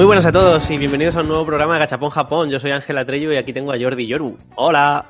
Muy 0.00 0.06
buenas 0.06 0.24
a 0.24 0.32
todos 0.32 0.70
y 0.70 0.78
bienvenidos 0.78 1.14
a 1.16 1.20
un 1.20 1.28
nuevo 1.28 1.44
programa 1.44 1.74
de 1.74 1.80
Gachapón 1.80 2.08
Japón. 2.08 2.48
Yo 2.48 2.58
soy 2.58 2.70
Ángela 2.70 3.04
Trello 3.04 3.34
y 3.34 3.36
aquí 3.36 3.52
tengo 3.52 3.70
a 3.70 3.78
Jordi 3.78 4.06
Yoru. 4.06 4.34
Hola. 4.54 5.04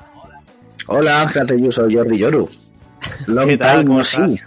Hola 0.87 1.21
Ángela 1.21 1.45
Trello, 1.45 1.71
soy 1.71 1.95
Jordi 1.95 2.17
Yoru. 2.17 2.49
Long 3.27 3.47
¿Qué 3.47 3.57
tal? 3.57 3.85
time, 3.85 4.03
sí. 4.03 4.39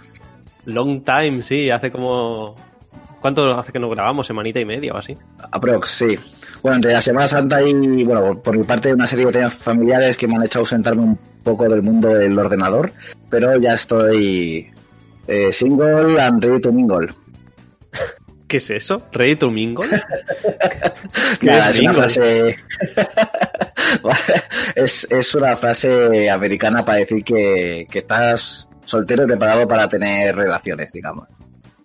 Long 0.65 1.03
time, 1.03 1.41
sí. 1.41 1.71
Hace 1.71 1.91
como... 1.91 2.53
¿Cuánto 3.19 3.57
hace 3.57 3.71
que 3.71 3.79
no 3.79 3.89
grabamos? 3.89 4.27
¿Semanita 4.27 4.59
y 4.59 4.65
media 4.65 4.93
o 4.93 4.97
así? 4.97 5.17
Aprox, 5.51 5.89
sí. 5.89 6.19
Bueno, 6.61 6.75
entre 6.75 6.93
la 6.93 7.01
Semana 7.01 7.27
Santa 7.27 7.63
y, 7.63 8.03
bueno, 8.03 8.39
por 8.39 8.55
mi 8.55 8.63
parte, 8.63 8.93
una 8.93 9.07
serie 9.07 9.25
de 9.25 9.31
temas 9.31 9.55
familiares 9.55 10.15
que 10.15 10.27
me 10.27 10.35
han 10.35 10.43
hecho 10.43 10.59
ausentarme 10.59 11.01
un 11.01 11.17
poco 11.43 11.67
del 11.67 11.81
mundo 11.81 12.09
del 12.09 12.37
ordenador, 12.37 12.91
pero 13.31 13.57
ya 13.57 13.73
estoy 13.73 14.69
eh, 15.27 15.51
single 15.51 16.21
and 16.21 16.43
ready 16.43 16.61
to 16.61 16.71
mingle. 16.71 17.07
¿Qué 18.55 18.59
es 18.59 18.69
eso? 18.69 19.01
¿Ready 19.11 19.35
to 19.35 19.51
mingle? 19.51 20.01
es, 21.41 21.79
una 21.81 21.93
frase... 21.93 22.55
es, 24.75 25.35
una 25.35 25.57
frase 25.57 26.29
americana 26.29 26.85
para 26.85 26.99
decir 26.99 27.21
que, 27.21 27.85
que 27.91 27.99
estás 27.99 28.65
soltero 28.85 29.25
y 29.25 29.27
preparado 29.27 29.67
para 29.67 29.89
tener 29.89 30.33
relaciones, 30.33 30.93
digamos. 30.93 31.27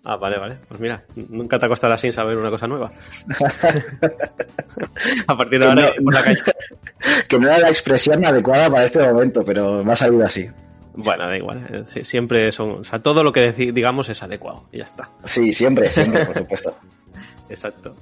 Ah, 0.05 0.15
vale, 0.15 0.39
vale. 0.39 0.59
Pues 0.65 0.79
mira, 0.79 1.03
nunca 1.13 1.59
te 1.59 1.65
acostarás 1.65 1.99
sin 1.99 2.13
saber 2.13 2.37
una 2.37 2.49
cosa 2.49 2.67
nueva. 2.67 2.89
a 5.27 5.35
partir 5.35 5.59
de 5.59 5.65
ahora, 5.65 5.91
por 6.01 6.13
la 6.13 6.23
calle. 6.23 6.41
Que 7.27 7.37
no 7.37 7.47
era 7.47 7.59
la 7.59 7.67
expresión 7.67 8.25
adecuada 8.25 8.69
para 8.69 8.85
este 8.85 8.99
momento, 8.99 9.43
pero 9.43 9.83
me 9.83 9.91
ha 9.91 9.95
salido 9.97 10.23
así. 10.23 10.49
Bueno, 10.93 11.27
da 11.27 11.37
igual. 11.37 11.85
Eh, 11.95 12.03
siempre 12.03 12.51
son. 12.51 12.71
O 12.71 12.83
sea, 12.83 12.99
todo 12.99 13.23
lo 13.23 13.31
que 13.31 13.51
digamos 13.51 14.09
es 14.09 14.21
adecuado 14.23 14.65
y 14.71 14.79
ya 14.79 14.85
está. 14.85 15.09
Sí, 15.23 15.53
siempre, 15.53 15.89
siempre, 15.89 16.25
por 16.25 16.37
supuesto. 16.37 16.77
Exacto. 17.49 17.95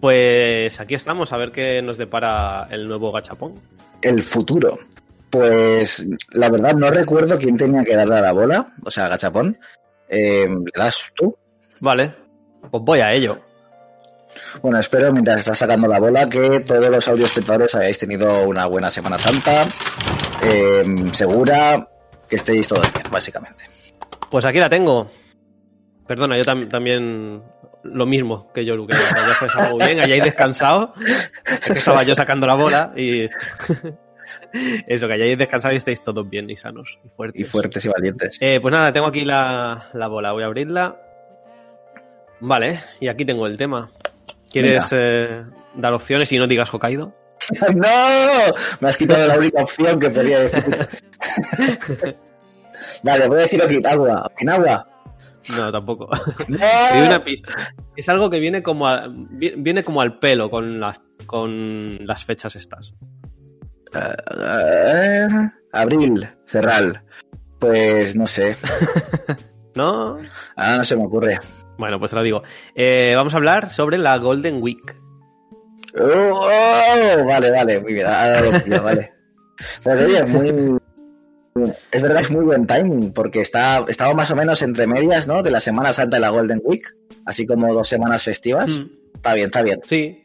Pues 0.00 0.80
aquí 0.80 0.94
estamos 0.94 1.32
a 1.32 1.36
ver 1.36 1.52
qué 1.52 1.82
nos 1.82 1.98
depara 1.98 2.68
el 2.70 2.88
nuevo 2.88 3.12
gachapón. 3.12 3.54
El 4.00 4.22
futuro. 4.22 4.78
Pues 5.28 6.06
la 6.32 6.50
verdad 6.50 6.74
no 6.74 6.90
recuerdo 6.90 7.38
quién 7.38 7.56
tenía 7.56 7.84
que 7.84 7.94
darle 7.94 8.16
a 8.16 8.22
la 8.22 8.32
bola, 8.32 8.74
o 8.82 8.90
sea, 8.90 9.08
gachapón. 9.08 9.58
Eh, 10.08 10.48
¿Le 10.48 10.72
das 10.74 11.12
tú? 11.14 11.36
Vale, 11.80 12.14
pues 12.70 12.82
voy 12.82 13.00
a 13.00 13.12
ello. 13.12 13.38
Bueno, 14.62 14.78
espero 14.78 15.12
mientras 15.12 15.40
estás 15.40 15.58
sacando 15.58 15.86
la 15.86 16.00
bola 16.00 16.26
que 16.26 16.60
todos 16.60 16.88
los 16.88 17.06
audio 17.08 17.26
espectadores 17.26 17.74
hayáis 17.74 17.98
tenido 17.98 18.48
una 18.48 18.66
buena 18.66 18.90
Semana 18.90 19.18
Santa, 19.18 19.66
eh, 20.42 20.84
segura, 21.12 21.88
que 22.30 22.36
estéis 22.36 22.68
todos 22.68 22.90
bien, 22.94 23.04
básicamente. 23.10 23.64
Pues 24.30 24.46
aquí 24.46 24.58
la 24.58 24.70
tengo. 24.70 25.10
Perdona, 26.06 26.38
yo 26.38 26.44
también 26.68 27.42
lo 27.82 28.06
mismo 28.06 28.50
que 28.52 28.64
yo, 28.64 28.86
que 28.86 28.96
hayáis 28.96 29.56
algo 29.56 29.78
bien, 29.78 30.00
hayáis 30.00 30.22
descansado. 30.22 30.94
que 31.66 31.72
estaba 31.72 32.02
yo 32.04 32.14
sacando 32.14 32.46
la 32.46 32.54
bola 32.54 32.92
y. 32.96 33.26
Eso, 34.86 35.06
que 35.08 35.14
hayáis 35.14 35.36
descansado 35.38 35.74
y 35.74 35.76
estéis 35.76 36.02
todos 36.02 36.28
bien 36.28 36.48
y 36.50 36.56
sanos 36.56 36.98
y 37.04 37.08
fuertes. 37.08 37.40
Y 37.40 37.44
fuertes 37.44 37.84
y 37.84 37.88
valientes. 37.88 38.38
Eh, 38.40 38.58
pues 38.60 38.72
nada, 38.72 38.92
tengo 38.92 39.08
aquí 39.08 39.24
la, 39.24 39.90
bola. 39.92 40.32
Voy 40.32 40.44
a 40.44 40.46
abrirla. 40.46 40.96
Vale, 42.40 42.80
y 43.00 43.08
aquí 43.08 43.24
tengo 43.24 43.46
el 43.46 43.58
tema. 43.58 43.90
¿Quieres 44.50 44.88
eh, 44.92 45.42
dar 45.74 45.92
opciones 45.92 46.32
y 46.32 46.38
no 46.38 46.46
digas 46.46 46.72
Hokkaido? 46.72 47.12
¡No! 47.74 48.52
Me 48.80 48.88
has 48.88 48.96
quitado 48.96 49.26
la 49.26 49.38
única 49.38 49.62
opción 49.62 49.98
que 49.98 50.10
podía 50.10 50.40
decir. 50.40 50.88
vale, 53.02 53.28
voy 53.28 53.38
a 53.38 53.42
decir 53.42 53.62
Okinawa. 53.62 54.26
¿Okinawa? 54.26 54.86
No, 55.56 55.72
tampoco. 55.72 56.08
¡No! 56.48 56.58
una 57.06 57.24
pista. 57.24 57.52
Es 57.96 58.08
algo 58.08 58.30
que 58.30 58.40
viene 58.40 58.62
como, 58.62 58.88
viene 59.30 59.82
como 59.82 60.00
al 60.00 60.18
pelo 60.18 60.50
con 60.50 60.80
las, 60.80 61.02
con 61.26 62.06
las 62.06 62.24
fechas 62.24 62.56
estas. 62.56 62.94
Uh, 63.92 65.48
abril, 65.72 66.28
Cerral. 66.46 67.02
Pues 67.58 68.14
no 68.16 68.26
sé. 68.26 68.56
¿No? 69.74 70.18
Ah, 70.56 70.76
no 70.76 70.84
se 70.84 70.96
me 70.96 71.04
ocurre. 71.04 71.38
Bueno, 71.76 71.98
pues 71.98 72.10
te 72.10 72.16
lo 72.16 72.22
digo. 72.22 72.42
Eh, 72.74 73.12
vamos 73.16 73.34
a 73.34 73.38
hablar 73.38 73.70
sobre 73.70 73.98
la 73.98 74.18
Golden 74.18 74.62
Week. 74.62 74.96
Oh, 75.98 76.46
vale, 77.26 77.50
vale, 77.50 77.80
muy 77.80 77.94
bien. 77.94 78.06
vale. 78.06 79.12
Pues 79.82 80.26
muy, 80.26 80.78
es 81.92 82.02
verdad, 82.02 82.22
es 82.22 82.30
muy 82.30 82.44
buen 82.44 82.66
timing, 82.66 83.12
porque 83.12 83.42
está, 83.42 83.84
estaba 83.88 84.14
más 84.14 84.30
o 84.30 84.36
menos 84.36 84.62
entre 84.62 84.86
medias, 84.86 85.26
¿no? 85.26 85.42
De 85.42 85.50
la 85.50 85.60
Semana 85.60 85.92
Santa 85.92 86.16
y 86.16 86.20
la 86.20 86.30
Golden 86.30 86.62
Week, 86.64 86.86
así 87.26 87.46
como 87.46 87.72
dos 87.74 87.86
semanas 87.86 88.22
festivas. 88.22 88.70
Mm. 88.70 88.86
Está 89.16 89.34
bien, 89.34 89.46
está 89.46 89.62
bien. 89.62 89.80
Sí, 89.84 90.24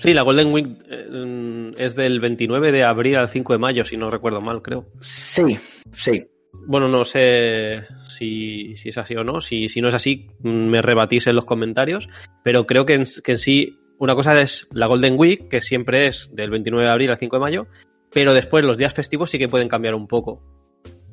Sí, 0.00 0.14
la 0.14 0.22
Golden 0.22 0.50
Week 0.50 0.66
eh, 0.88 1.72
es 1.76 1.94
del 1.94 2.20
29 2.20 2.72
de 2.72 2.84
abril 2.84 3.16
al 3.16 3.28
5 3.28 3.52
de 3.52 3.58
mayo, 3.58 3.84
si 3.84 3.98
no 3.98 4.10
recuerdo 4.10 4.40
mal, 4.40 4.62
creo. 4.62 4.86
Sí, 4.98 5.58
sí. 5.92 6.26
Bueno, 6.66 6.88
no 6.88 7.04
sé 7.04 7.82
si, 8.08 8.72
es 8.82 8.96
así 8.96 9.14
o 9.14 9.24
no. 9.24 9.42
Si, 9.42 9.68
si, 9.68 9.82
no 9.82 9.88
es 9.88 9.94
así, 9.94 10.30
me 10.42 10.80
rebatís 10.80 11.26
en 11.26 11.36
los 11.36 11.44
comentarios. 11.44 12.08
Pero 12.42 12.66
creo 12.66 12.86
que 12.86 12.94
en, 12.94 13.04
que 13.22 13.32
en 13.32 13.38
sí 13.38 13.78
una 14.00 14.14
cosa 14.14 14.40
es 14.40 14.66
la 14.72 14.86
Golden 14.86 15.14
Week, 15.18 15.48
que 15.48 15.60
siempre 15.60 16.06
es 16.06 16.30
del 16.32 16.50
29 16.50 16.86
de 16.86 16.90
abril 16.90 17.10
al 17.10 17.18
5 17.18 17.36
de 17.36 17.40
mayo. 17.40 17.66
Pero 18.12 18.32
después 18.32 18.64
los 18.64 18.78
días 18.78 18.94
festivos 18.94 19.30
sí 19.30 19.38
que 19.38 19.46
pueden 19.46 19.68
cambiar 19.68 19.94
un 19.94 20.08
poco. 20.08 20.42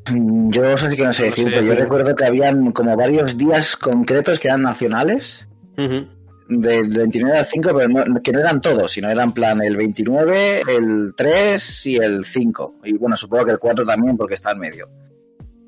Mm, 0.09 0.49
yo 0.51 0.63
eso 0.65 0.89
sí 0.89 0.95
que 0.95 1.03
no 1.03 1.11
sé 1.11 1.25
decirte. 1.25 1.65
Yo 1.65 1.75
recuerdo 1.75 2.15
que 2.15 2.25
habían 2.25 2.71
como 2.71 2.95
varios 2.95 3.37
días 3.37 3.75
concretos 3.75 4.39
que 4.39 4.47
eran 4.47 4.61
nacionales 4.61 5.47
del 5.75 6.89
29 6.89 7.37
al 7.37 7.45
5, 7.45 7.71
pero 7.75 8.21
que 8.23 8.31
no 8.31 8.39
eran 8.39 8.61
todos, 8.61 8.89
sino 8.89 9.09
eran 9.09 9.33
plan 9.33 9.61
el 9.61 9.75
29, 9.75 10.61
el 10.61 11.13
3 11.13 11.85
y 11.87 11.97
el 11.97 12.23
5. 12.23 12.75
Y 12.85 12.93
bueno, 12.93 13.17
supongo 13.17 13.45
que 13.45 13.51
el 13.51 13.59
4 13.59 13.83
también 13.83 14.15
porque 14.15 14.35
está 14.35 14.51
en 14.51 14.59
medio. 14.59 14.89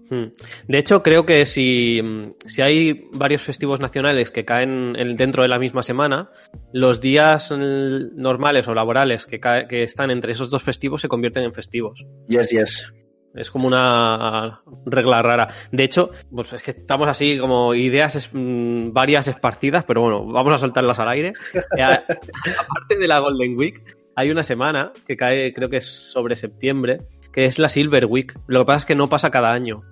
Hmm. 0.10 0.32
De 0.68 0.78
hecho, 0.78 1.04
creo 1.04 1.26
que 1.26 1.46
si, 1.46 2.02
si 2.46 2.62
hay 2.62 3.08
varios 3.14 3.42
festivos 3.42 3.80
nacionales 3.80 4.32
que 4.32 4.46
caen 4.46 4.94
dentro 5.16 5.44
de 5.44 5.50
la 5.50 5.60
misma 5.60 5.84
semana, 5.84 6.30
los 6.74 7.00
días 7.02 7.52
normales 7.52 8.68
o 8.68 8.74
laborales 8.74 9.26
que, 9.26 9.40
que 9.40 9.84
están 9.84 10.12
entre 10.12 10.32
esos 10.32 10.50
dos 10.50 10.64
festivos 10.64 11.02
se 11.02 11.08
convierten 11.08 11.44
en 11.44 11.54
festivos. 11.54 12.06
Yes, 12.28 12.50
yes. 12.50 12.94
Es 13.36 13.52
como 13.52 13.68
una 13.68 14.62
regla 14.86 15.22
rara. 15.22 15.50
De 15.72 15.84
hecho, 15.84 16.10
pues 16.32 16.52
es 16.54 16.64
que 16.64 16.72
estamos 16.72 17.08
así 17.08 17.38
como 17.38 17.76
ideas 17.76 18.30
mm, 18.34 18.92
varias 18.92 19.28
esparcidas, 19.28 19.86
pero 19.86 20.02
bueno, 20.02 20.26
vamos 20.26 20.54
a 20.54 20.58
soltarlas 20.58 21.00
al 21.00 21.10
aire. 21.10 21.34
Eh, 21.78 21.84
aparte 21.84 22.98
de 23.00 23.08
la 23.08 23.20
Golden 23.20 23.56
Week, 23.58 23.82
hay 24.16 24.32
una 24.32 24.44
semana 24.44 24.92
que 25.08 25.16
cae, 25.16 25.54
creo 25.54 25.70
que 25.70 25.78
es 25.78 25.86
sobre 25.86 26.36
septiembre, 26.36 26.98
que 27.32 27.46
es 27.46 27.60
la 27.60 27.70
Silver 27.70 28.06
Week. 28.06 28.34
Lo 28.48 28.62
que 28.62 28.66
pasa 28.66 28.78
es 28.80 28.86
que 28.86 28.96
no 28.96 29.08
pasa 29.08 29.30
cada 29.30 29.52
año. 29.52 29.84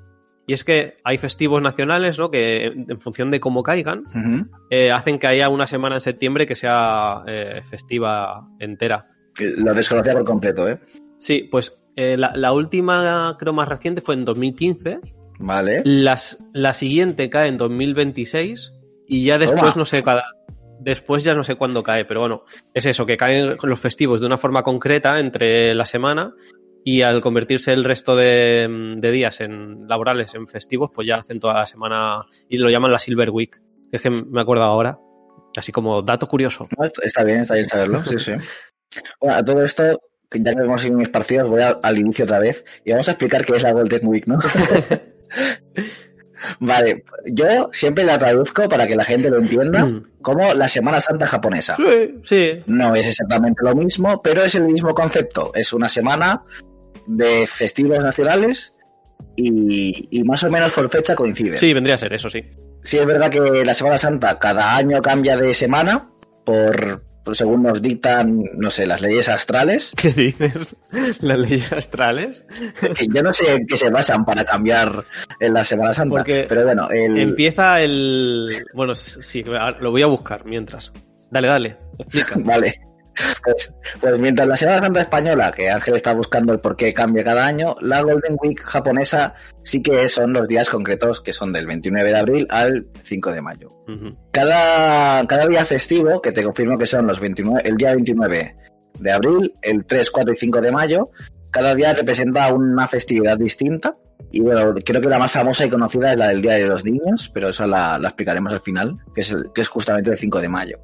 Y 0.49 0.53
es 0.53 0.63
que 0.63 0.95
hay 1.03 1.17
festivos 1.17 1.61
nacionales, 1.61 2.17
¿no? 2.17 2.31
Que 2.31 2.67
en 2.67 3.01
función 3.01 3.29
de 3.31 3.41
cómo 3.41 3.63
caigan, 3.63 4.05
eh, 4.69 4.91
hacen 4.91 5.19
que 5.19 5.27
haya 5.27 5.49
una 5.49 5.67
semana 5.67 5.95
en 5.97 6.01
septiembre 6.01 6.47
que 6.47 6.55
sea 6.55 7.21
eh, 7.27 7.61
festiva 7.69 8.47
entera. 8.57 9.07
Lo 9.57 9.73
desconocía 9.73 10.13
por 10.13 10.23
completo, 10.23 10.69
¿eh? 10.69 10.79
Sí, 11.19 11.49
pues 11.51 11.77
eh, 11.97 12.15
la, 12.15 12.53
última, 12.53 13.35
creo 13.37 13.51
más 13.51 13.67
reciente, 13.67 13.99
fue 13.99 14.15
en 14.15 14.23
2015. 14.23 14.99
Vale. 15.39 15.81
Las, 15.83 16.37
la 16.53 16.71
siguiente 16.71 17.29
cae 17.29 17.49
en 17.49 17.57
2026 17.57 18.71
y 19.05 19.25
ya 19.25 19.37
después 19.37 19.75
no 19.75 19.83
sé 19.83 20.01
cada... 20.01 20.23
Después 20.79 21.25
ya 21.25 21.33
no 21.33 21.43
sé 21.43 21.55
cuándo 21.55 21.83
cae, 21.83 22.05
pero 22.05 22.21
bueno, 22.21 22.43
es 22.73 22.85
eso, 22.85 23.05
que 23.05 23.17
caen 23.17 23.57
los 23.61 23.79
festivos 23.79 24.21
de 24.21 24.27
una 24.27 24.37
forma 24.37 24.63
concreta 24.63 25.19
entre 25.19 25.73
la 25.73 25.85
semana 25.85 26.35
y 26.89 27.01
al 27.01 27.19
convertirse 27.19 27.73
el 27.73 27.83
resto 27.83 28.15
de, 28.15 28.97
días 29.01 29.41
en 29.41 29.89
laborales 29.89 30.33
en 30.35 30.47
festivos, 30.47 30.89
pues 30.95 31.05
ya 31.05 31.17
hacen 31.17 31.37
toda 31.37 31.55
la 31.55 31.65
semana 31.65 32.25
y 32.47 32.55
lo 32.55 32.69
llaman 32.69 32.93
la 32.93 32.97
Silver 32.97 33.29
Week. 33.29 33.53
Es 33.91 34.01
que 34.01 34.09
me 34.09 34.39
acuerdo 34.39 34.63
ahora, 34.63 34.97
así 35.57 35.73
como 35.73 36.01
dato 36.01 36.29
curioso. 36.29 36.65
Está 37.03 37.25
bien, 37.25 37.41
está 37.41 37.55
bien 37.55 37.67
saberlo, 37.67 38.01
sí, 38.05 38.17
sí. 38.17 38.31
Bueno, 39.19 39.35
a 39.35 39.43
todo 39.43 39.65
esto, 39.65 39.99
ya 40.31 40.55
que 40.55 40.61
hemos 40.61 40.85
ido 40.85 41.01
esparcidos, 41.01 41.49
voy 41.49 41.61
al 41.61 41.97
inicio 41.97 42.23
otra 42.23 42.39
vez 42.39 42.63
y 42.85 42.91
vamos 42.91 43.09
a 43.09 43.11
explicar 43.11 43.45
qué 43.45 43.57
es 43.57 43.63
la 43.63 43.73
Golden 43.73 44.07
Week, 44.07 44.25
¿no? 44.25 44.39
vale, 46.61 47.03
yo 47.25 47.69
siempre 47.73 48.05
la 48.05 48.17
traduzco 48.17 48.69
para 48.69 48.87
que 48.87 48.95
la 48.95 49.03
gente 49.03 49.29
lo 49.29 49.39
entienda 49.39 49.83
mm. 49.83 50.21
como 50.21 50.53
la 50.53 50.69
Semana 50.69 51.01
Santa 51.01 51.27
japonesa. 51.27 51.75
Sí, 51.75 52.21
sí. 52.23 52.63
No 52.65 52.95
es 52.95 53.07
exactamente 53.07 53.61
lo 53.61 53.75
mismo, 53.75 54.21
pero 54.21 54.43
es 54.43 54.55
el 54.55 54.63
mismo 54.63 54.93
concepto. 54.93 55.51
Es 55.53 55.73
una 55.73 55.89
semana 55.89 56.43
de 57.07 57.47
festivos 57.47 57.99
nacionales 57.99 58.77
y, 59.35 60.07
y 60.11 60.23
más 60.23 60.43
o 60.43 60.49
menos 60.49 60.73
por 60.73 60.89
fecha 60.89 61.15
coincide. 61.15 61.57
Sí, 61.57 61.73
vendría 61.73 61.95
a 61.95 61.97
ser 61.97 62.13
eso, 62.13 62.29
sí. 62.29 62.43
Sí, 62.83 62.97
es 62.97 63.05
verdad 63.05 63.29
que 63.29 63.65
la 63.65 63.73
Semana 63.73 63.97
Santa 63.97 64.37
cada 64.39 64.75
año 64.75 65.01
cambia 65.01 65.35
de 65.37 65.53
semana 65.53 66.09
por, 66.45 67.03
pues, 67.27 67.39
según 67.39 67.63
nos 67.63 67.81
dictan, 67.81 68.41
no 68.55 68.69
sé, 68.69 68.87
las 68.87 69.01
leyes 69.01 69.27
astrales. 69.27 69.91
¿Qué 69.97 70.11
dices? 70.13 70.77
¿Las 71.19 71.37
leyes 71.37 71.73
astrales? 71.73 72.45
Yo 73.13 73.21
no 73.21 73.33
sé 73.33 73.53
en 73.53 73.67
qué 73.67 73.75
se 73.75 73.89
basan 73.89 74.23
para 74.23 74.45
cambiar 74.45 75.03
en 75.39 75.53
la 75.53 75.65
Semana 75.65 75.93
Santa. 75.93 76.23
pero 76.23 76.63
bueno, 76.63 76.87
empieza 76.89 77.81
el. 77.81 78.65
Bueno, 78.73 78.95
sí, 78.95 79.43
lo 79.43 79.91
voy 79.91 80.01
a 80.01 80.07
buscar 80.07 80.45
mientras. 80.45 80.93
Dale, 81.29 81.49
dale, 81.49 81.77
explica. 81.99 82.35
vale. 82.45 82.86
Pues, 83.43 83.73
pues, 84.01 84.19
mientras 84.19 84.47
la 84.47 84.55
Semana 84.55 84.79
Santa 84.79 85.01
española, 85.01 85.51
que 85.51 85.69
Ángel 85.69 85.95
está 85.95 86.13
buscando 86.13 86.53
el 86.53 86.59
por 86.59 86.75
qué 86.75 86.93
cambia 86.93 87.23
cada 87.23 87.45
año, 87.45 87.75
la 87.81 88.01
Golden 88.01 88.37
Week 88.41 88.59
japonesa 88.61 89.33
sí 89.63 89.81
que 89.81 90.07
son 90.09 90.33
los 90.33 90.47
días 90.47 90.69
concretos 90.69 91.21
que 91.21 91.33
son 91.33 91.51
del 91.53 91.65
29 91.65 92.09
de 92.09 92.17
abril 92.17 92.47
al 92.49 92.87
5 93.03 93.31
de 93.31 93.41
mayo. 93.41 93.73
cada, 94.31 95.25
cada 95.27 95.47
día 95.47 95.65
festivo, 95.65 96.21
que 96.21 96.31
te 96.31 96.43
confirmo 96.43 96.77
que 96.77 96.85
son 96.85 97.07
los 97.07 97.19
29, 97.19 97.61
el 97.65 97.77
día 97.77 97.93
29 97.93 98.55
de 98.99 99.11
abril, 99.11 99.53
el 99.61 99.85
3, 99.85 100.11
4 100.11 100.33
y 100.33 100.35
5 100.35 100.61
de 100.61 100.71
mayo, 100.71 101.11
cada 101.51 101.73
día 101.75 101.93
representa 101.93 102.53
una 102.53 102.87
festividad 102.87 103.37
distinta. 103.37 103.95
Y 104.31 104.41
bueno, 104.41 104.73
creo 104.83 105.01
que 105.01 105.07
la 105.07 105.19
más 105.19 105.31
famosa 105.31 105.65
y 105.65 105.69
conocida 105.69 106.11
es 106.11 106.17
la 106.17 106.27
del 106.29 106.41
Día 106.41 106.53
de 106.53 106.67
los 106.67 106.83
Niños, 106.83 107.31
pero 107.33 107.49
esa 107.49 107.65
la, 107.65 107.97
explicaremos 108.03 108.51
al 108.51 108.59
final, 108.59 108.97
que 109.15 109.21
es, 109.21 109.33
que 109.53 109.61
es 109.61 109.67
justamente 109.67 110.11
el 110.11 110.17
5 110.17 110.41
de 110.41 110.49
mayo. 110.49 110.79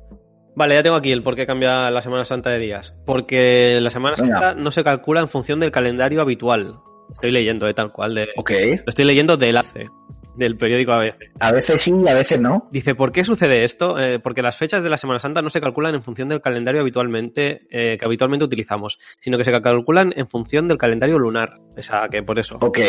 Vale, 0.56 0.76
ya 0.76 0.84
tengo 0.84 0.96
aquí 0.96 1.12
el 1.12 1.24
por 1.24 1.36
qué 1.36 1.46
cambia 1.46 1.90
la 1.90 2.02
Semana 2.02 2.26
Santa 2.26 2.50
de 2.50 2.60
días. 2.60 2.96
Porque 3.06 3.80
la 3.82 3.90
Semana 3.90 4.18
Santa 4.18 4.54
no 4.54 4.72
se 4.72 4.84
calcula 4.84 5.22
en 5.22 5.28
función 5.28 5.60
del 5.60 5.72
calendario 5.72 6.22
habitual. 6.22 6.80
Estoy 7.12 7.32
leyendo, 7.32 7.66
de 7.66 7.74
tal 7.74 7.92
cual. 7.92 8.16
De, 8.16 8.30
ok. 8.36 8.52
Lo 8.86 8.90
estoy 8.90 9.06
leyendo 9.06 9.38
del 9.38 9.58
ACE, 9.58 9.90
del 10.36 10.58
periódico 10.58 10.94
ABC. 10.94 11.32
A 11.40 11.52
veces 11.52 11.82
sí 11.82 11.94
y 11.94 12.08
a 12.08 12.14
veces 12.14 12.40
no. 12.40 12.70
Dice, 12.72 12.96
¿por 12.96 13.12
qué 13.12 13.24
sucede 13.24 13.64
esto? 13.64 14.00
Eh, 14.00 14.20
porque 14.20 14.42
las 14.42 14.58
fechas 14.58 14.84
de 14.84 14.90
la 14.90 14.98
Semana 14.98 15.20
Santa 15.20 15.42
no 15.42 15.50
se 15.50 15.62
calculan 15.62 15.96
en 15.96 16.04
función 16.04 16.30
del 16.30 16.42
calendario 16.42 16.82
habitualmente 16.82 17.68
eh, 17.70 17.98
que 17.98 18.06
habitualmente 18.06 18.46
utilizamos, 18.46 19.00
sino 19.20 19.38
que 19.38 19.44
se 19.44 19.52
calculan 19.62 20.14
en 20.16 20.28
función 20.28 20.68
del 20.68 20.78
calendario 20.78 21.20
lunar. 21.20 21.60
O 21.78 21.82
sea, 21.82 22.08
que 22.10 22.24
por 22.24 22.40
eso. 22.40 22.58
Ok. 22.62 22.80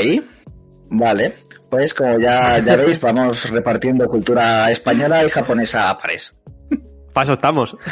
Vale, 0.91 1.35
pues 1.71 1.95
como 1.95 2.19
ya, 2.21 2.59
ya 2.59 2.77
veis, 2.77 3.01
vamos 3.01 3.51
repartiendo 3.51 4.07
cultura 4.07 4.71
española 4.71 5.25
y 5.25 5.31
japonesa 5.31 5.91
a 5.91 5.99
pares. 5.99 6.37
Paso 7.15 7.33
estamos. 7.35 7.77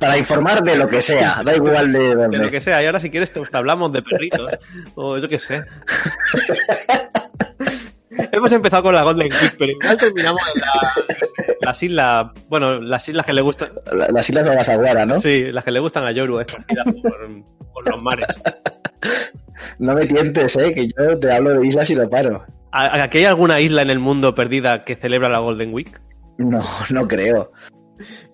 Para 0.00 0.16
informar 0.18 0.62
de 0.62 0.76
lo 0.76 0.88
que 0.88 1.02
sea, 1.02 1.42
da 1.44 1.54
igual 1.54 1.92
de 1.92 2.16
dónde. 2.16 2.38
De 2.38 2.44
lo 2.44 2.50
que 2.50 2.60
sea, 2.60 2.82
y 2.82 2.86
ahora 2.86 2.98
si 3.00 3.10
quieres 3.10 3.30
te, 3.30 3.40
hablamos 3.52 3.92
de 3.92 4.02
perritos, 4.02 4.50
o 4.96 5.18
yo 5.18 5.28
qué 5.28 5.38
sé. 5.38 5.62
Hemos 8.32 8.52
empezado 8.52 8.82
con 8.82 8.94
la 8.94 9.02
Golden 9.02 9.28
Week, 9.30 9.54
pero 9.58 9.72
igual 9.72 9.96
terminamos 9.96 10.42
en 10.54 10.62
las 11.60 11.82
islas, 11.82 12.28
bueno, 12.48 12.80
las 12.80 13.06
islas 13.08 13.26
que 13.26 13.34
le 13.34 13.42
gustan. 13.42 13.70
las 14.10 14.28
islas 14.28 14.48
de 14.48 14.56
Basaguara, 14.56 15.06
¿no? 15.06 15.20
Sí, 15.20 15.52
las 15.52 15.64
que 15.64 15.70
le 15.70 15.78
gustan 15.80 16.04
a 16.04 16.12
Yoru, 16.12 16.40
esparcidas 16.40 16.86
por, 17.02 17.28
por 17.72 17.88
los 17.88 18.02
mares. 18.02 18.26
No 19.80 19.94
me 19.94 20.06
tientes, 20.06 20.54
¿eh? 20.54 20.72
Que 20.72 20.86
yo 20.86 21.18
te 21.18 21.32
hablo 21.32 21.54
de 21.54 21.66
islas 21.66 21.90
y 21.90 21.96
lo 21.96 22.08
paro. 22.08 22.44
¿Aquí 22.70 23.18
hay 23.18 23.24
alguna 23.24 23.60
isla 23.60 23.82
en 23.82 23.90
el 23.90 23.98
mundo 23.98 24.32
perdida 24.34 24.84
que 24.84 24.94
celebra 24.94 25.28
la 25.28 25.40
Golden 25.40 25.74
Week? 25.74 26.00
No, 26.38 26.60
no 26.90 27.06
creo. 27.06 27.52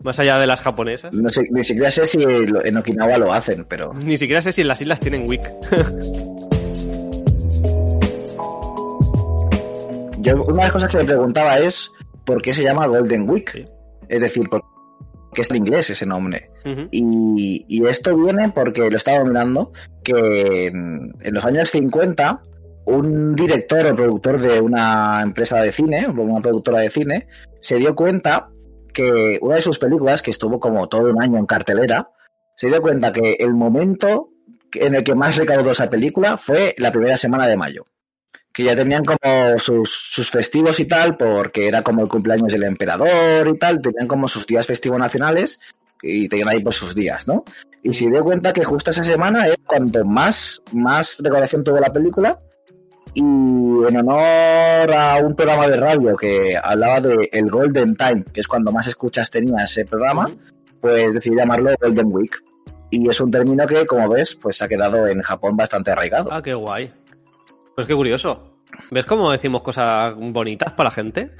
Más 0.03 0.21
allá 0.21 0.39
de 0.39 0.47
las 0.47 0.61
japonesas. 0.61 1.13
No 1.13 1.29
sé, 1.29 1.43
ni 1.51 1.65
siquiera 1.65 1.91
sé 1.91 2.07
si 2.07 2.23
en 2.23 2.77
Okinawa 2.77 3.19
lo 3.19 3.33
hacen, 3.33 3.65
pero. 3.65 3.95
Ni 3.95 4.17
siquiera 4.19 4.43
sé 4.43 4.53
si 4.53 4.61
en 4.61 4.69
las 4.69 4.81
islas 4.81 5.01
tienen 5.01 5.27
week. 5.27 5.43
Yo, 10.19 10.43
una 10.45 10.57
de 10.57 10.63
las 10.63 10.73
cosas 10.73 10.91
que 10.91 10.99
me 10.99 11.05
preguntaba 11.05 11.59
es 11.59 11.91
por 12.25 12.41
qué 12.43 12.53
se 12.53 12.63
llama 12.63 12.87
Golden 12.87 13.29
Week. 13.29 13.65
Es 14.09 14.21
decir, 14.21 14.49
por 14.49 14.63
qué 15.35 15.43
es 15.43 15.51
en 15.51 15.57
inglés 15.57 15.91
ese 15.91 16.07
nombre. 16.07 16.51
y, 16.91 17.65
y, 17.69 17.87
esto 17.87 18.17
viene 18.17 18.51
porque 18.51 18.89
lo 18.91 18.97
estaba 18.97 19.25
mirando, 19.25 19.73
que 20.03 20.67
en, 20.67 21.13
en, 21.21 21.35
los 21.35 21.45
años 21.45 21.71
50 21.71 22.41
un 22.87 23.35
director 23.35 23.87
o 23.87 23.97
productor 23.97 24.41
de 24.41 24.61
una 24.61 25.21
empresa 25.23 25.59
de 25.61 25.73
cine, 25.73 26.07
una 26.07 26.41
productora 26.41 26.81
de 26.81 26.91
cine, 26.91 27.29
se 27.61 27.77
dio 27.77 27.95
cuenta 27.95 28.49
que 28.93 29.39
una 29.41 29.57
de 29.57 29.63
sus 29.63 29.79
películas, 29.79 30.23
que 30.23 30.31
estuvo 30.31 30.61
como 30.61 30.89
todo 30.89 31.11
un 31.11 31.23
año 31.23 31.39
en 31.39 31.47
cartelera, 31.47 32.11
se 32.57 32.69
dio 32.69 32.81
cuenta 32.81 33.13
que 33.13 33.37
el 33.39 33.55
momento 33.55 34.31
en 34.73 34.95
el 34.95 35.05
que 35.05 35.15
más 35.15 35.37
recaudó 35.37 35.71
esa 35.71 35.91
película 35.91 36.37
fue 36.37 36.75
la 36.79 36.93
primera 36.93 37.17
semana 37.17 37.47
de 37.47 37.57
mayo. 37.57 37.85
Que 38.53 38.65
ya 38.65 38.77
tenían 38.77 39.05
como 39.05 39.59
sus, 39.59 39.91
sus 39.91 40.31
festivos 40.31 40.79
y 40.79 40.87
tal, 40.87 41.17
porque 41.17 41.67
era 41.67 41.83
como 41.83 42.03
el 42.03 42.09
cumpleaños 42.09 42.53
del 42.53 42.63
emperador 42.63 43.49
y 43.49 43.59
tal, 43.59 43.81
tenían 43.81 44.07
como 44.07 44.29
sus 44.29 44.47
días 44.47 44.67
festivos 44.67 44.99
nacionales 44.99 45.59
y 46.01 46.29
tenían 46.29 46.49
ahí 46.51 46.61
por 46.61 46.73
sus 46.73 46.95
días, 46.95 47.27
¿no? 47.27 47.45
Y 47.83 47.93
se 47.93 48.09
dio 48.09 48.23
cuenta 48.23 48.53
que 48.53 48.65
justo 48.65 48.91
esa 48.91 49.03
semana 49.03 49.49
es 49.49 49.57
cuando 49.67 50.05
más, 50.05 50.63
más 50.73 51.19
recaudación 51.21 51.65
tuvo 51.65 51.81
la 51.81 51.93
película 51.93 52.39
y 53.15 53.21
en 53.21 53.97
honor 53.97 54.93
a 54.93 55.19
un 55.23 55.35
programa 55.35 55.69
de 55.69 55.77
radio 55.77 56.17
que 56.17 56.57
hablaba 56.61 57.01
de 57.01 57.29
el 57.33 57.51
Golden 57.51 57.97
Time, 57.97 58.25
que 58.33 58.41
es 58.41 58.49
cuando 58.49 58.73
más 58.73 58.87
escuchas 58.87 59.31
tenía 59.31 59.65
ese 59.65 59.85
programa, 59.85 60.31
pues 60.81 61.15
decidí 61.15 61.37
llamarlo 61.37 61.71
Golden 61.81 62.09
Week. 62.13 62.43
Y 62.91 63.09
es 63.09 63.21
un 63.21 63.31
término 63.31 63.67
que, 63.67 63.87
como 63.87 64.09
ves, 64.09 64.35
pues 64.35 64.61
ha 64.63 64.69
quedado 64.69 65.07
en 65.07 65.23
Japón 65.23 65.57
bastante 65.57 65.91
arraigado. 65.91 66.31
Ah, 66.33 66.43
qué 66.43 66.55
guay. 66.55 66.93
Pues 67.75 67.87
qué 67.87 67.95
curioso. 67.95 68.54
¿Ves 68.91 69.05
cómo 69.07 69.33
decimos 69.33 69.63
cosas 69.63 70.15
bonitas 70.17 70.73
para 70.73 70.91
la 70.91 70.95
gente? 70.95 71.31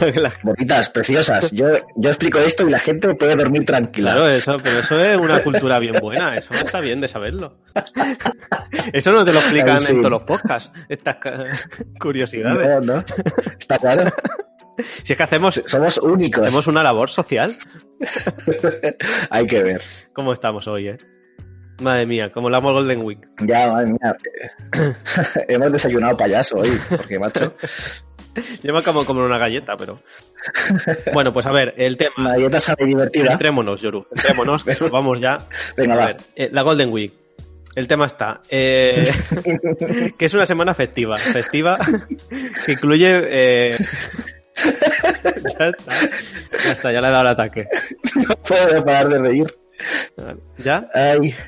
Bonitas, 0.42 0.90
preciosas. 0.90 1.50
Yo, 1.52 1.66
yo 1.96 2.10
explico 2.10 2.38
esto 2.38 2.66
y 2.66 2.70
la 2.70 2.78
gente 2.78 3.14
puede 3.14 3.36
dormir 3.36 3.64
tranquila. 3.64 4.12
Claro, 4.12 4.28
eso, 4.28 4.56
pero 4.62 4.78
eso 4.80 5.00
es 5.00 5.16
una 5.16 5.42
cultura 5.42 5.78
bien 5.78 5.94
buena. 6.00 6.36
Eso 6.36 6.54
está 6.54 6.80
bien 6.80 7.00
de 7.00 7.08
saberlo. 7.08 7.58
Eso 8.92 9.12
no 9.12 9.24
te 9.24 9.32
lo 9.32 9.38
explican 9.38 9.84
en 9.86 9.98
todos 9.98 10.10
los 10.10 10.22
podcasts, 10.22 10.72
estas 10.88 11.16
curiosidades. 11.98 12.86
No, 12.86 12.94
no. 12.94 13.04
Está 13.58 13.78
claro. 13.78 14.10
Si 15.02 15.12
es 15.12 15.16
que 15.16 15.22
hacemos. 15.22 15.60
Somos 15.66 15.98
únicos. 15.98 16.42
Hacemos 16.44 16.66
una 16.66 16.82
labor 16.82 17.10
social. 17.10 17.56
Hay 19.30 19.46
que 19.46 19.62
ver. 19.62 19.82
¿Cómo 20.12 20.32
estamos 20.32 20.68
hoy, 20.68 20.88
eh? 20.88 20.96
Madre 21.80 22.06
mía, 22.06 22.32
como 22.32 22.48
la 22.48 22.58
Golden 22.58 23.02
Week. 23.02 23.18
Ya, 23.40 23.68
madre 23.70 23.86
mía. 23.86 24.16
Hemos 25.48 25.72
desayunado 25.72 26.16
payaso 26.16 26.58
hoy, 26.58 26.70
porque 26.88 27.18
macho. 27.18 27.54
Lleva 28.62 28.82
como, 28.82 29.04
como 29.04 29.24
una 29.24 29.38
galleta, 29.38 29.76
pero. 29.76 29.98
Bueno, 31.12 31.32
pues 31.32 31.46
a 31.46 31.52
ver, 31.52 31.74
el 31.76 31.96
tema. 31.96 32.12
La 32.18 32.30
galleta 32.32 32.60
sabe 32.60 32.84
divertida. 32.84 33.32
Entrémonos, 33.32 33.80
Yoru. 33.80 34.06
Entrémonos, 34.10 34.64
que 34.64 34.74
vamos 34.90 35.20
ya. 35.20 35.38
Venga, 35.76 35.94
a 35.94 36.06
Ver, 36.06 36.16
eh, 36.34 36.48
la 36.52 36.62
Golden 36.62 36.92
Week. 36.92 37.12
El 37.74 37.88
tema 37.88 38.06
está. 38.06 38.40
Eh, 38.48 39.10
que 40.18 40.24
es 40.24 40.34
una 40.34 40.46
semana 40.46 40.74
festiva. 40.74 41.16
Festiva 41.18 41.76
que 42.64 42.72
incluye. 42.72 43.22
Eh, 43.28 43.78
ya 45.58 45.68
está. 45.68 45.94
Ya 46.64 46.72
está, 46.72 46.92
ya 46.92 47.00
le 47.00 47.08
he 47.08 47.10
dado 47.10 47.22
el 47.22 47.28
ataque. 47.28 47.68
No 48.14 48.34
puedo 48.36 48.84
parar 48.84 49.08
de 49.08 49.18
reír. 49.18 49.65
¿Ya? 50.58 50.88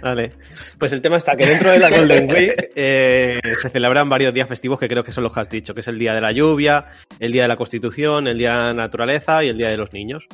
Vale. 0.02 0.32
Pues 0.78 0.92
el 0.92 1.00
tema 1.00 1.16
está 1.16 1.36
que 1.36 1.46
dentro 1.46 1.70
de 1.72 1.78
la 1.78 1.90
Golden 1.90 2.30
Week 2.32 2.70
eh, 2.74 3.40
se 3.60 3.70
celebran 3.70 4.08
varios 4.08 4.34
días 4.34 4.48
festivos 4.48 4.78
que 4.78 4.88
creo 4.88 5.02
que 5.02 5.12
son 5.12 5.24
los 5.24 5.32
que 5.32 5.40
has 5.40 5.50
dicho, 5.50 5.74
que 5.74 5.80
es 5.80 5.88
el 5.88 5.98
Día 5.98 6.14
de 6.14 6.20
la 6.20 6.32
Lluvia, 6.32 6.86
el 7.18 7.32
Día 7.32 7.42
de 7.42 7.48
la 7.48 7.56
Constitución, 7.56 8.26
el 8.26 8.38
Día 8.38 8.50
de 8.50 8.56
la 8.56 8.74
Naturaleza 8.74 9.42
y 9.44 9.48
el 9.48 9.56
Día 9.56 9.68
de 9.68 9.76
los 9.76 9.92
Niños. 9.92 10.28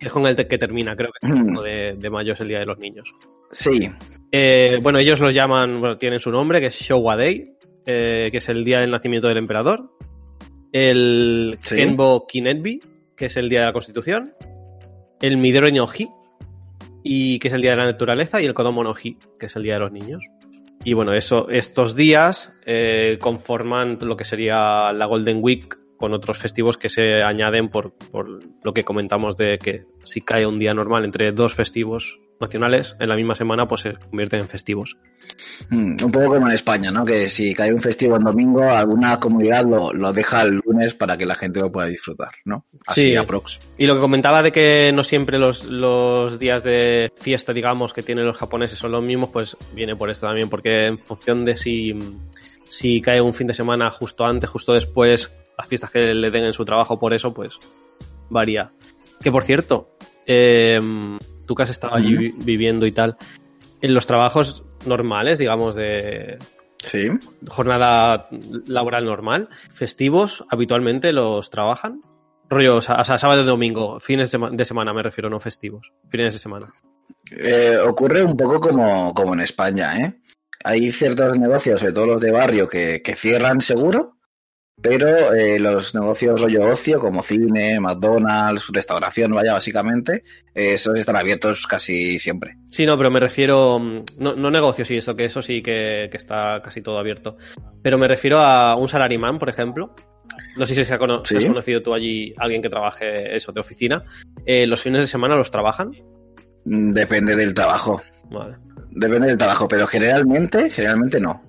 Es 0.00 0.12
con 0.12 0.26
el 0.26 0.36
que 0.36 0.58
termina, 0.58 0.94
creo 0.94 1.10
que 1.20 1.26
el 1.26 1.34
1 1.34 1.62
de, 1.62 2.10
mayo 2.10 2.32
es 2.32 2.40
el 2.40 2.48
Día 2.48 2.60
de 2.60 2.66
los 2.66 2.78
Niños. 2.78 3.12
Sí. 3.50 3.90
Eh, 4.30 4.78
bueno, 4.80 4.98
ellos 4.98 5.18
los 5.20 5.34
llaman, 5.34 5.80
bueno, 5.80 5.98
tienen 5.98 6.20
su 6.20 6.30
nombre, 6.30 6.60
que 6.60 6.66
es 6.66 6.74
Showa 6.74 7.16
Day, 7.16 7.54
eh, 7.84 8.28
que 8.30 8.38
es 8.38 8.48
el 8.48 8.64
Día 8.64 8.80
del 8.80 8.92
Nacimiento 8.92 9.26
del 9.26 9.38
Emperador. 9.38 9.90
El 10.72 11.58
Kenbo 11.66 12.26
Kinetbi, 12.26 12.80
que 13.16 13.26
es 13.26 13.36
el 13.36 13.48
Día 13.48 13.60
de 13.60 13.66
la 13.66 13.72
Constitución. 13.72 14.34
El 15.20 15.38
Midori 15.38 15.72
no 15.72 15.88
y 17.02 17.38
que 17.38 17.48
es 17.48 17.54
el 17.54 17.62
Día 17.62 17.72
de 17.72 17.78
la 17.78 17.86
Naturaleza, 17.86 18.40
y 18.40 18.46
el 18.46 18.54
Kodomo 18.54 18.82
no 18.82 18.94
Hi, 18.94 19.16
que 19.38 19.46
es 19.46 19.56
el 19.56 19.62
Día 19.62 19.74
de 19.74 19.80
los 19.80 19.92
Niños. 19.92 20.24
Y 20.84 20.94
bueno, 20.94 21.12
eso, 21.12 21.48
estos 21.50 21.96
días 21.96 22.56
eh, 22.64 23.18
conforman 23.20 23.98
lo 24.00 24.16
que 24.16 24.24
sería 24.24 24.92
la 24.92 25.06
Golden 25.06 25.38
Week 25.40 25.78
con 25.96 26.14
otros 26.14 26.38
festivos 26.38 26.78
que 26.78 26.88
se 26.88 27.22
añaden 27.22 27.68
por, 27.68 27.92
por 27.92 28.40
lo 28.62 28.72
que 28.72 28.84
comentamos 28.84 29.36
de 29.36 29.58
que 29.58 29.84
si 30.04 30.20
cae 30.20 30.46
un 30.46 30.58
día 30.58 30.72
normal 30.72 31.04
entre 31.04 31.32
dos 31.32 31.54
festivos 31.54 32.20
nacionales 32.40 32.96
en 33.00 33.08
la 33.08 33.16
misma 33.16 33.34
semana, 33.34 33.66
pues 33.66 33.82
se 33.82 33.92
convierten 33.94 34.40
en 34.40 34.48
festivos. 34.48 34.96
Mm, 35.70 35.96
un 36.02 36.12
poco 36.12 36.26
como 36.26 36.46
en 36.46 36.54
España, 36.54 36.90
¿no? 36.90 37.04
Que 37.04 37.28
si 37.28 37.54
cae 37.54 37.72
un 37.72 37.80
festivo 37.80 38.16
en 38.16 38.24
domingo, 38.24 38.62
alguna 38.62 39.18
comunidad 39.18 39.64
lo, 39.64 39.92
lo 39.92 40.12
deja 40.12 40.42
el 40.42 40.60
lunes 40.64 40.94
para 40.94 41.16
que 41.16 41.26
la 41.26 41.34
gente 41.34 41.60
lo 41.60 41.70
pueda 41.70 41.88
disfrutar, 41.88 42.30
¿no? 42.44 42.66
Así 42.86 43.02
sí. 43.02 43.16
aprox. 43.16 43.60
Y 43.76 43.86
lo 43.86 43.94
que 43.94 44.00
comentaba 44.00 44.42
de 44.42 44.52
que 44.52 44.92
no 44.94 45.02
siempre 45.02 45.38
los, 45.38 45.64
los 45.64 46.38
días 46.38 46.62
de 46.62 47.12
fiesta, 47.20 47.52
digamos, 47.52 47.92
que 47.92 48.02
tienen 48.02 48.26
los 48.26 48.36
japoneses 48.36 48.78
son 48.78 48.92
los 48.92 49.02
mismos, 49.02 49.30
pues 49.30 49.56
viene 49.74 49.96
por 49.96 50.10
esto 50.10 50.26
también, 50.26 50.48
porque 50.48 50.86
en 50.86 50.98
función 50.98 51.44
de 51.44 51.56
si, 51.56 51.94
si 52.66 53.00
cae 53.00 53.20
un 53.20 53.34
fin 53.34 53.46
de 53.46 53.54
semana 53.54 53.90
justo 53.90 54.24
antes, 54.24 54.48
justo 54.48 54.72
después, 54.72 55.32
las 55.56 55.68
fiestas 55.68 55.90
que 55.90 56.14
le 56.14 56.30
den 56.30 56.44
en 56.44 56.52
su 56.52 56.64
trabajo 56.64 56.98
por 56.98 57.12
eso, 57.12 57.34
pues 57.34 57.58
varía. 58.30 58.70
Que 59.20 59.32
por 59.32 59.44
cierto, 59.44 59.90
eh, 60.26 60.80
tú 61.48 61.56
que 61.56 61.64
has 61.64 61.70
estado 61.70 61.96
allí 61.96 62.32
viviendo 62.44 62.86
y 62.86 62.92
tal, 62.92 63.16
en 63.80 63.94
los 63.94 64.06
trabajos 64.06 64.62
normales, 64.86 65.38
digamos, 65.38 65.74
de 65.74 66.38
¿Sí? 66.82 67.08
jornada 67.48 68.28
laboral 68.66 69.04
normal, 69.04 69.48
festivos, 69.72 70.44
habitualmente 70.50 71.12
los 71.12 71.50
trabajan. 71.50 72.02
Rollo, 72.48 72.76
o 72.76 72.80
sea, 72.80 73.04
sábado 73.04 73.42
y 73.42 73.46
domingo, 73.46 73.98
fines 73.98 74.30
de, 74.30 74.64
semana 74.64 74.94
me 74.94 75.02
refiero, 75.02 75.28
no 75.28 75.40
festivos, 75.40 75.92
fines 76.08 76.32
de 76.32 76.38
semana. 76.38 76.72
Eh, 77.30 77.76
ocurre 77.78 78.22
un 78.22 78.36
poco 78.36 78.60
como, 78.60 79.12
como 79.12 79.34
en 79.34 79.40
España, 79.40 79.98
¿eh? 79.98 80.14
Hay 80.64 80.90
ciertos 80.92 81.38
negocios, 81.38 81.80
sobre 81.80 81.92
todo 81.92 82.06
los 82.06 82.20
de 82.20 82.30
barrio, 82.30 82.68
que, 82.68 83.00
que 83.02 83.14
cierran 83.14 83.60
seguro, 83.60 84.17
pero 84.80 85.34
eh, 85.34 85.58
los 85.58 85.94
negocios 85.94 86.40
rollo 86.40 86.70
ocio, 86.70 87.00
como 87.00 87.22
cine, 87.22 87.80
McDonald's, 87.80 88.68
restauración, 88.72 89.32
vaya, 89.32 89.52
básicamente, 89.52 90.22
eh, 90.54 90.74
esos 90.74 90.96
están 90.98 91.16
abiertos 91.16 91.66
casi 91.66 92.18
siempre. 92.18 92.56
Sí, 92.70 92.86
no, 92.86 92.96
pero 92.96 93.10
me 93.10 93.18
refiero, 93.18 93.78
mm, 93.78 94.04
no, 94.18 94.36
no 94.36 94.50
negocios 94.50 94.90
y 94.90 94.96
eso, 94.96 95.16
que 95.16 95.24
eso 95.24 95.42
sí 95.42 95.62
que, 95.62 96.08
que, 96.10 96.16
está 96.16 96.60
casi 96.62 96.80
todo 96.80 96.98
abierto, 96.98 97.36
pero 97.82 97.98
me 97.98 98.06
refiero 98.06 98.38
a 98.38 98.76
un 98.76 98.88
salaryman, 98.88 99.38
por 99.38 99.48
ejemplo. 99.48 99.94
No 100.56 100.66
sé 100.66 100.74
si, 100.74 100.84
se 100.84 100.94
ha 100.94 100.98
¿Sí? 101.24 101.36
has 101.36 101.44
conocido 101.44 101.82
tú 101.82 101.94
allí 101.94 102.32
alguien 102.36 102.62
que 102.62 102.68
trabaje 102.68 103.34
eso 103.34 103.50
de 103.52 103.60
oficina. 103.60 104.04
Eh, 104.46 104.66
¿Los 104.66 104.82
fines 104.82 105.02
de 105.02 105.06
semana 105.06 105.34
los 105.34 105.50
trabajan? 105.50 105.90
Mm, 106.64 106.92
depende 106.92 107.34
del 107.34 107.54
trabajo. 107.54 108.00
Vale. 108.30 108.56
Depende 108.90 109.28
del 109.28 109.38
trabajo, 109.38 109.66
pero 109.66 109.86
generalmente, 109.86 110.70
generalmente 110.70 111.20
no. 111.20 111.42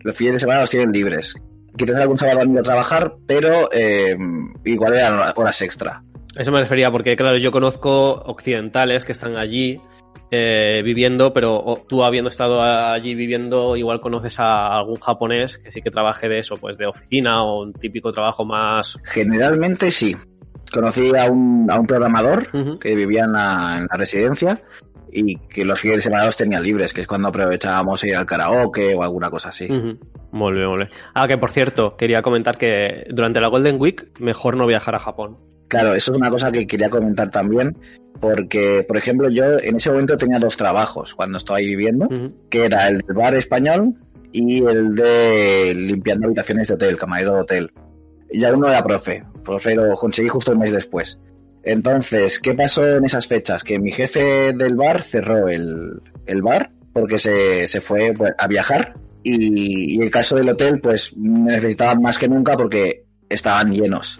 Los 0.00 0.16
fines 0.16 0.34
de 0.34 0.40
semana 0.40 0.60
los 0.60 0.70
tienen 0.70 0.92
libres 0.92 1.36
que 1.76 1.86
tener 1.86 2.02
algún 2.02 2.18
sábado 2.18 2.40
a 2.40 2.62
trabajar, 2.62 3.12
pero 3.26 3.68
eh, 3.72 4.16
igual 4.64 4.94
eran 4.94 5.20
horas 5.34 5.62
extra. 5.62 6.02
Eso 6.36 6.52
me 6.52 6.60
refería, 6.60 6.90
porque 6.90 7.16
claro, 7.16 7.38
yo 7.38 7.50
conozco 7.50 8.22
occidentales 8.26 9.04
que 9.04 9.12
están 9.12 9.36
allí 9.36 9.80
eh, 10.30 10.82
viviendo, 10.84 11.32
pero 11.32 11.84
tú 11.88 12.02
habiendo 12.02 12.28
estado 12.28 12.60
allí 12.62 13.14
viviendo, 13.14 13.76
igual 13.76 14.00
conoces 14.00 14.38
a 14.40 14.76
algún 14.76 14.96
japonés 14.96 15.58
que 15.58 15.70
sí 15.70 15.80
que 15.80 15.90
trabaje 15.90 16.28
de 16.28 16.40
eso, 16.40 16.56
pues 16.56 16.76
de 16.76 16.86
oficina 16.86 17.44
o 17.44 17.62
un 17.62 17.72
típico 17.72 18.12
trabajo 18.12 18.44
más. 18.44 18.98
Generalmente 19.04 19.90
sí. 19.90 20.16
Conocí 20.72 21.16
a 21.16 21.30
un, 21.30 21.70
a 21.70 21.78
un 21.78 21.86
programador 21.86 22.78
que 22.80 22.94
vivía 22.94 23.24
en 23.24 23.32
la, 23.32 23.86
residencia 23.92 24.60
y 25.16 25.36
que 25.36 25.64
los 25.64 25.80
fines 25.80 25.96
de 25.96 26.02
semana 26.02 26.26
los 26.26 26.36
tenía 26.36 26.60
libres, 26.60 26.92
que 26.92 27.00
es 27.00 27.06
cuando 27.06 27.28
aprovechábamos 27.28 28.04
ir 28.04 28.14
al 28.14 28.26
karaoke 28.26 28.94
o 28.94 29.02
alguna 29.02 29.30
cosa 29.30 29.48
así. 29.48 29.66
Muy 29.68 30.52
bien, 30.52 30.68
muy 30.68 30.76
bien. 30.76 30.88
Ah, 31.14 31.26
que 31.26 31.38
por 31.38 31.50
cierto, 31.50 31.96
quería 31.96 32.20
comentar 32.20 32.58
que 32.58 33.06
durante 33.10 33.40
la 33.40 33.48
Golden 33.48 33.80
Week 33.80 34.20
mejor 34.20 34.56
no 34.56 34.66
viajar 34.66 34.94
a 34.94 34.98
Japón. 34.98 35.38
Claro, 35.68 35.94
eso 35.94 36.12
es 36.12 36.18
una 36.18 36.30
cosa 36.30 36.52
que 36.52 36.66
quería 36.66 36.90
comentar 36.90 37.30
también, 37.30 37.76
porque, 38.20 38.84
por 38.86 38.96
ejemplo, 38.96 39.28
yo 39.30 39.58
en 39.58 39.76
ese 39.76 39.90
momento 39.90 40.16
tenía 40.16 40.38
dos 40.38 40.56
trabajos 40.56 41.14
cuando 41.14 41.38
estaba 41.38 41.58
ahí 41.58 41.66
viviendo, 41.66 42.08
que 42.50 42.64
era 42.64 42.88
el 42.88 42.98
del 42.98 43.16
bar 43.16 43.34
español 43.34 43.94
y 44.32 44.62
el 44.64 44.94
de 44.94 45.74
limpiando 45.74 46.26
habitaciones 46.26 46.68
de 46.68 46.74
hotel, 46.74 46.98
camarero 46.98 47.34
de 47.34 47.40
hotel. 47.40 47.72
Y 48.30 48.40
ya 48.40 48.52
uno 48.52 48.68
era 48.68 48.82
profe, 48.84 49.24
profe 49.44 49.74
lo 49.74 49.94
conseguí 49.94 50.28
justo 50.28 50.52
un 50.52 50.58
mes 50.58 50.72
después. 50.72 51.18
Entonces, 51.66 52.38
¿qué 52.38 52.54
pasó 52.54 52.86
en 52.86 53.04
esas 53.04 53.26
fechas? 53.26 53.64
Que 53.64 53.80
mi 53.80 53.90
jefe 53.90 54.52
del 54.52 54.76
bar 54.76 55.02
cerró 55.02 55.48
el, 55.48 56.00
bar 56.40 56.70
porque 56.92 57.18
se, 57.18 57.80
fue 57.80 58.14
pues, 58.16 58.32
a 58.38 58.46
viajar 58.46 58.94
y, 59.24 60.00
el 60.00 60.08
caso 60.08 60.36
del 60.36 60.48
hotel 60.48 60.80
pues 60.80 61.16
necesitaba 61.16 61.96
más 61.96 62.18
que 62.18 62.28
nunca 62.28 62.56
porque 62.56 63.04
estaban 63.28 63.72
llenos. 63.72 64.16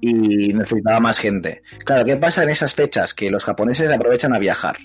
Y 0.00 0.52
necesitaba 0.52 0.98
más 0.98 1.20
gente. 1.20 1.62
Claro, 1.84 2.04
¿qué 2.04 2.16
pasa 2.16 2.42
en 2.42 2.48
esas 2.48 2.74
fechas? 2.74 3.14
Que 3.14 3.30
los 3.30 3.44
japoneses 3.44 3.90
aprovechan 3.92 4.34
a 4.34 4.40
viajar 4.40 4.78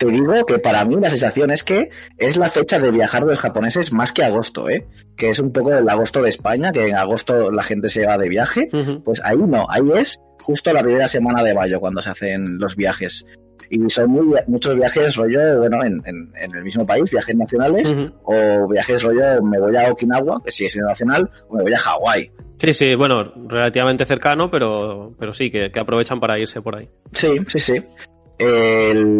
te 0.00 0.06
digo 0.06 0.46
que 0.46 0.58
para 0.58 0.82
mí 0.86 0.96
la 0.98 1.10
sensación 1.10 1.50
es 1.50 1.62
que 1.62 1.90
es 2.16 2.38
la 2.38 2.48
fecha 2.48 2.78
de 2.78 2.90
viajar 2.90 3.22
de 3.22 3.32
los 3.32 3.38
japoneses 3.38 3.92
más 3.92 4.14
que 4.14 4.24
agosto, 4.24 4.70
¿eh? 4.70 4.86
Que 5.14 5.28
es 5.28 5.38
un 5.38 5.52
poco 5.52 5.74
el 5.74 5.86
agosto 5.90 6.22
de 6.22 6.30
España, 6.30 6.72
que 6.72 6.86
en 6.86 6.96
agosto 6.96 7.52
la 7.52 7.62
gente 7.62 7.90
se 7.90 8.06
va 8.06 8.16
de 8.16 8.30
viaje. 8.30 8.66
Pues 9.04 9.20
ahí 9.22 9.36
no, 9.36 9.66
ahí 9.68 9.82
es 9.96 10.18
justo 10.42 10.72
la 10.72 10.82
primera 10.82 11.08
semana 11.08 11.42
de 11.42 11.54
mayo 11.54 11.80
cuando 11.80 12.02
se 12.02 12.10
hacen 12.10 12.58
los 12.58 12.76
viajes. 12.76 13.26
Y 13.68 13.88
son 13.88 14.34
muchos 14.48 14.74
viajes 14.74 15.14
rollo, 15.14 15.58
bueno, 15.58 15.84
en, 15.84 16.02
el 16.34 16.64
mismo 16.64 16.84
país, 16.84 17.08
viajes 17.08 17.36
nacionales, 17.36 17.94
o 18.24 18.66
viajes 18.68 19.00
rollo, 19.02 19.40
me 19.42 19.60
voy 19.60 19.76
a 19.76 19.92
Okinawa, 19.92 20.42
que 20.44 20.50
sigue 20.50 20.68
siendo 20.68 20.88
nacional, 20.88 21.30
o 21.48 21.54
me 21.54 21.62
voy 21.62 21.72
a 21.72 21.78
Hawái. 21.78 22.30
Sí, 22.58 22.74
sí, 22.74 22.94
bueno, 22.96 23.32
relativamente 23.46 24.04
cercano, 24.04 24.50
pero, 24.50 25.14
pero 25.18 25.32
sí, 25.32 25.52
que, 25.52 25.70
que 25.70 25.80
aprovechan 25.80 26.18
para 26.18 26.36
irse 26.38 26.60
por 26.60 26.76
ahí. 26.76 26.88
Sí, 27.12 27.28
sí, 27.46 27.60
sí 27.60 27.84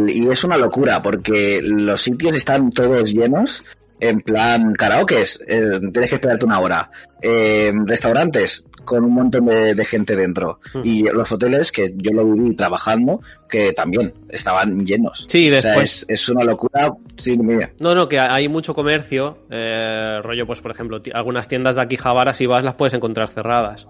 y 0.08 0.28
es 0.28 0.44
una 0.44 0.56
locura 0.56 1.02
porque 1.02 1.60
los 1.62 2.00
sitios 2.00 2.36
están 2.36 2.70
todos 2.70 3.12
llenos. 3.12 3.62
En 4.00 4.22
plan, 4.22 4.72
karaoke, 4.72 5.22
eh, 5.22 5.80
tienes 5.92 6.08
que 6.08 6.14
esperarte 6.14 6.46
una 6.46 6.58
hora. 6.60 6.90
Eh, 7.20 7.70
restaurantes, 7.84 8.66
con 8.84 9.04
un 9.04 9.12
montón 9.12 9.46
de, 9.46 9.84
gente 9.84 10.16
dentro. 10.16 10.58
Hmm. 10.72 10.80
Y 10.84 11.02
los 11.02 11.30
hoteles, 11.30 11.70
que 11.70 11.92
yo 11.96 12.12
lo 12.12 12.24
viví 12.24 12.56
trabajando, 12.56 13.20
que 13.48 13.72
también 13.72 14.14
estaban 14.30 14.84
llenos. 14.86 15.26
Sí, 15.28 15.50
después. 15.50 16.06
es, 16.08 16.28
una 16.30 16.44
locura. 16.44 16.90
Sí, 17.16 17.36
mira. 17.36 17.70
No, 17.78 17.94
no, 17.94 18.08
que 18.08 18.18
hay 18.18 18.48
mucho 18.48 18.74
comercio. 18.74 19.46
Eh, 19.50 20.20
rollo, 20.22 20.46
pues, 20.46 20.60
por 20.60 20.70
ejemplo, 20.70 21.02
algunas 21.12 21.46
tiendas 21.46 21.76
de 21.76 21.82
aquí 21.82 21.96
Javara, 21.96 22.32
si 22.32 22.46
vas, 22.46 22.64
las 22.64 22.74
puedes 22.74 22.94
encontrar 22.94 23.28
cerradas. 23.30 23.86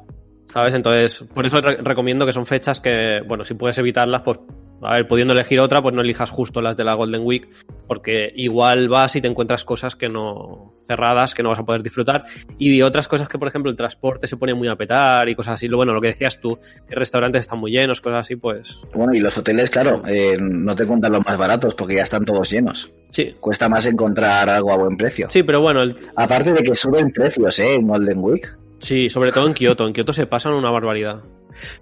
¿Sabes? 0.48 0.74
Entonces, 0.74 1.24
por 1.32 1.46
eso 1.46 1.60
recomiendo 1.60 2.26
que 2.26 2.32
son 2.32 2.44
fechas 2.44 2.80
que, 2.80 3.20
bueno, 3.24 3.44
si 3.44 3.54
puedes 3.54 3.78
evitarlas, 3.78 4.22
pues 4.24 4.40
a 4.82 4.96
ver, 4.96 5.06
pudiendo 5.06 5.34
elegir 5.34 5.60
otra, 5.60 5.82
pues 5.82 5.94
no 5.94 6.00
elijas 6.00 6.30
justo 6.30 6.60
las 6.60 6.76
de 6.76 6.84
la 6.84 6.94
Golden 6.94 7.22
Week, 7.24 7.48
porque 7.86 8.32
igual 8.34 8.88
vas 8.88 9.16
y 9.16 9.20
te 9.20 9.28
encuentras 9.28 9.64
cosas 9.64 9.96
que 9.96 10.08
no 10.08 10.74
cerradas, 10.86 11.34
que 11.34 11.42
no 11.42 11.50
vas 11.50 11.58
a 11.58 11.64
poder 11.64 11.82
disfrutar, 11.82 12.24
y 12.58 12.82
otras 12.82 13.06
cosas 13.06 13.28
que, 13.28 13.38
por 13.38 13.48
ejemplo, 13.48 13.70
el 13.70 13.76
transporte 13.76 14.26
se 14.26 14.36
pone 14.36 14.54
muy 14.54 14.68
a 14.68 14.76
petar 14.76 15.28
y 15.28 15.34
cosas 15.34 15.54
así. 15.54 15.68
Bueno, 15.68 15.92
lo 15.92 16.00
que 16.00 16.08
decías 16.08 16.40
tú, 16.40 16.58
que 16.88 16.94
restaurantes 16.94 17.44
están 17.44 17.60
muy 17.60 17.70
llenos, 17.70 18.00
cosas 18.00 18.20
así, 18.20 18.36
pues. 18.36 18.80
Bueno, 18.94 19.14
y 19.14 19.20
los 19.20 19.36
hoteles, 19.38 19.70
claro, 19.70 20.02
eh, 20.06 20.36
no 20.40 20.74
te 20.74 20.86
cuentan 20.86 21.12
los 21.12 21.24
más 21.24 21.38
baratos 21.38 21.74
porque 21.74 21.96
ya 21.96 22.02
están 22.02 22.24
todos 22.24 22.50
llenos. 22.50 22.92
Sí. 23.10 23.32
Cuesta 23.40 23.68
más 23.68 23.86
encontrar 23.86 24.48
algo 24.48 24.72
a 24.72 24.76
buen 24.76 24.96
precio. 24.96 25.28
Sí, 25.28 25.42
pero 25.42 25.60
bueno. 25.60 25.82
Aparte 26.16 26.52
de 26.52 26.62
que 26.62 26.74
suben 26.74 27.10
precios, 27.10 27.58
¿eh? 27.58 27.74
En 27.74 27.86
Golden 27.86 28.18
Week. 28.18 28.56
Sí, 28.78 29.08
sobre 29.08 29.30
todo 29.32 29.46
en 29.46 29.54
Kioto. 29.54 29.86
En 29.86 29.92
Kioto 29.92 30.12
se 30.12 30.26
pasan 30.26 30.54
una 30.54 30.70
barbaridad. 30.70 31.22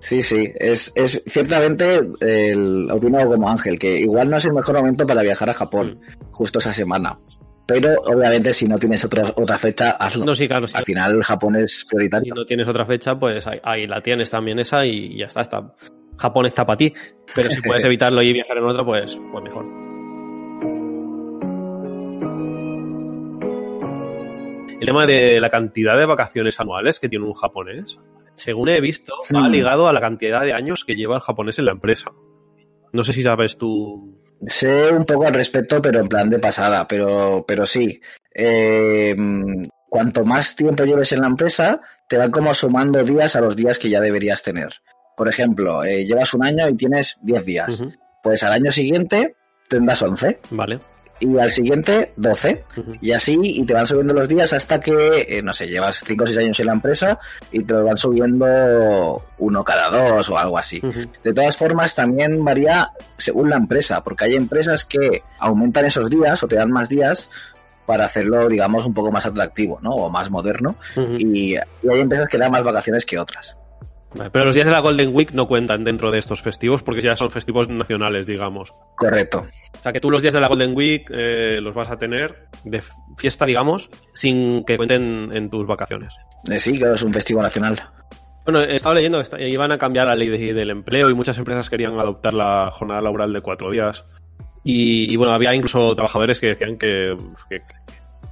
Sí, 0.00 0.22
sí, 0.22 0.52
es, 0.54 0.92
es 0.94 1.22
ciertamente 1.26 2.00
el 2.20 2.90
opino 2.90 3.26
como 3.26 3.48
Ángel, 3.48 3.78
que 3.78 4.00
igual 4.00 4.30
no 4.30 4.36
es 4.36 4.44
el 4.44 4.52
mejor 4.52 4.76
momento 4.76 5.06
para 5.06 5.22
viajar 5.22 5.50
a 5.50 5.54
Japón, 5.54 6.00
mm. 6.00 6.32
justo 6.32 6.58
esa 6.58 6.72
semana. 6.72 7.16
Pero 7.68 8.00
obviamente 8.06 8.54
si 8.54 8.64
no 8.64 8.78
tienes 8.78 9.04
otra 9.04 9.30
otra 9.36 9.58
fecha, 9.58 9.90
hazlo. 9.90 10.24
No, 10.24 10.34
sí, 10.34 10.48
claro, 10.48 10.64
Al 10.72 10.84
final 10.84 11.22
Japón 11.22 11.56
es 11.56 11.84
prioritario. 11.86 12.34
Si 12.34 12.40
no 12.40 12.46
tienes 12.46 12.66
otra 12.66 12.86
fecha, 12.86 13.18
pues 13.18 13.46
ahí, 13.46 13.86
la 13.86 14.00
tienes 14.00 14.30
también 14.30 14.58
esa 14.58 14.86
y 14.86 15.18
ya 15.18 15.26
está, 15.26 15.42
está. 15.42 15.74
Japón 16.16 16.46
está 16.46 16.64
para 16.64 16.78
ti. 16.78 16.94
Pero 17.34 17.50
si 17.50 17.60
puedes 17.60 17.84
evitarlo 17.84 18.22
y 18.22 18.32
viajar 18.32 18.56
en 18.56 18.64
otra, 18.64 18.84
pues, 18.86 19.18
pues 19.30 19.44
mejor. 19.44 19.66
El 24.80 24.86
tema 24.86 25.06
de 25.06 25.38
la 25.38 25.50
cantidad 25.50 25.98
de 25.98 26.06
vacaciones 26.06 26.58
anuales 26.60 26.98
que 26.98 27.10
tiene 27.10 27.26
un 27.26 27.34
japonés 27.34 27.98
según 28.38 28.68
he 28.68 28.80
visto, 28.80 29.14
va 29.34 29.48
hmm. 29.48 29.52
ligado 29.52 29.88
a 29.88 29.92
la 29.92 30.00
cantidad 30.00 30.40
de 30.42 30.52
años 30.52 30.84
que 30.84 30.94
lleva 30.94 31.16
el 31.16 31.20
japonés 31.20 31.58
en 31.58 31.66
la 31.66 31.72
empresa. 31.72 32.10
No 32.92 33.04
sé 33.04 33.12
si 33.12 33.22
sabes 33.22 33.58
tú. 33.58 34.18
Sé 34.46 34.92
un 34.92 35.04
poco 35.04 35.26
al 35.26 35.34
respecto, 35.34 35.82
pero 35.82 36.00
en 36.00 36.08
plan 36.08 36.30
de 36.30 36.38
pasada, 36.38 36.86
pero, 36.86 37.44
pero 37.46 37.66
sí. 37.66 38.00
Eh, 38.32 39.14
cuanto 39.88 40.24
más 40.24 40.54
tiempo 40.54 40.84
lleves 40.84 41.12
en 41.12 41.20
la 41.20 41.26
empresa, 41.26 41.80
te 42.08 42.16
van 42.16 42.30
como 42.30 42.54
sumando 42.54 43.02
días 43.04 43.34
a 43.34 43.40
los 43.40 43.56
días 43.56 43.78
que 43.78 43.90
ya 43.90 44.00
deberías 44.00 44.42
tener. 44.42 44.74
Por 45.16 45.28
ejemplo, 45.28 45.84
eh, 45.84 46.06
llevas 46.06 46.32
un 46.34 46.44
año 46.44 46.68
y 46.68 46.74
tienes 46.74 47.18
10 47.22 47.44
días. 47.44 47.84
Pues 48.22 48.42
al 48.44 48.52
año 48.52 48.70
siguiente 48.70 49.34
tendrás 49.68 50.00
11. 50.02 50.38
Vale 50.50 50.78
y 51.20 51.38
al 51.38 51.50
siguiente 51.50 52.12
12. 52.16 52.64
Y 53.00 53.12
así, 53.12 53.38
y 53.42 53.64
te 53.64 53.74
van 53.74 53.86
subiendo 53.86 54.14
los 54.14 54.28
días 54.28 54.52
hasta 54.52 54.80
que, 54.80 55.26
eh, 55.28 55.42
no 55.42 55.52
sé, 55.52 55.66
llevas 55.68 56.02
5 56.04 56.24
o 56.24 56.26
6 56.26 56.38
años 56.38 56.60
en 56.60 56.66
la 56.66 56.72
empresa 56.72 57.18
y 57.52 57.62
te 57.64 57.74
lo 57.74 57.84
van 57.84 57.96
subiendo 57.96 59.22
uno 59.38 59.64
cada 59.64 59.90
dos 59.90 60.28
o 60.30 60.38
algo 60.38 60.58
así. 60.58 60.80
De 61.22 61.32
todas 61.32 61.56
formas, 61.56 61.94
también 61.94 62.44
varía 62.44 62.90
según 63.16 63.50
la 63.50 63.56
empresa, 63.56 64.02
porque 64.02 64.24
hay 64.24 64.34
empresas 64.34 64.84
que 64.84 65.22
aumentan 65.38 65.84
esos 65.86 66.08
días 66.10 66.42
o 66.42 66.48
te 66.48 66.56
dan 66.56 66.70
más 66.70 66.88
días 66.88 67.30
para 67.86 68.04
hacerlo, 68.04 68.48
digamos, 68.48 68.84
un 68.84 68.92
poco 68.92 69.10
más 69.10 69.24
atractivo, 69.24 69.78
¿no? 69.82 69.90
O 69.92 70.10
más 70.10 70.30
moderno. 70.30 70.76
y, 71.18 71.54
y 71.54 71.56
hay 71.56 72.00
empresas 72.00 72.28
que 72.28 72.36
dan 72.38 72.52
más 72.52 72.62
vacaciones 72.62 73.06
que 73.06 73.18
otras. 73.18 73.56
Pero 74.32 74.44
los 74.44 74.54
días 74.54 74.66
de 74.66 74.72
la 74.72 74.80
Golden 74.80 75.14
Week 75.14 75.32
no 75.32 75.46
cuentan 75.46 75.84
dentro 75.84 76.10
de 76.10 76.18
estos 76.18 76.40
festivos 76.40 76.82
porque 76.82 77.02
ya 77.02 77.14
son 77.14 77.30
festivos 77.30 77.68
nacionales, 77.68 78.26
digamos. 78.26 78.72
Correcto. 78.96 79.46
O 79.78 79.82
sea 79.82 79.92
que 79.92 80.00
tú 80.00 80.10
los 80.10 80.22
días 80.22 80.34
de 80.34 80.40
la 80.40 80.48
Golden 80.48 80.74
Week 80.74 81.10
eh, 81.12 81.58
los 81.60 81.74
vas 81.74 81.90
a 81.90 81.98
tener 81.98 82.46
de 82.64 82.82
fiesta, 83.16 83.44
digamos, 83.44 83.90
sin 84.14 84.64
que 84.64 84.76
cuenten 84.76 85.30
en 85.32 85.50
tus 85.50 85.66
vacaciones. 85.66 86.14
Eh, 86.50 86.58
sí, 86.58 86.78
claro, 86.78 86.94
es 86.94 87.02
un 87.02 87.12
festivo 87.12 87.42
nacional. 87.42 87.82
Bueno, 88.44 88.62
he 88.62 88.76
estado 88.76 88.94
leyendo 88.94 89.22
que 89.22 89.48
iban 89.48 89.72
a 89.72 89.78
cambiar 89.78 90.06
la 90.06 90.14
ley 90.14 90.28
del 90.54 90.70
empleo 90.70 91.10
y 91.10 91.14
muchas 91.14 91.36
empresas 91.36 91.68
querían 91.68 91.98
adoptar 91.98 92.32
la 92.32 92.70
jornada 92.70 93.02
laboral 93.02 93.30
de 93.32 93.42
cuatro 93.42 93.70
días. 93.70 94.06
Y, 94.64 95.16
bueno, 95.16 95.32
había 95.32 95.54
incluso 95.54 95.94
trabajadores 95.94 96.40
que 96.40 96.48
decían 96.48 96.76
que, 96.76 97.16
que 97.48 97.62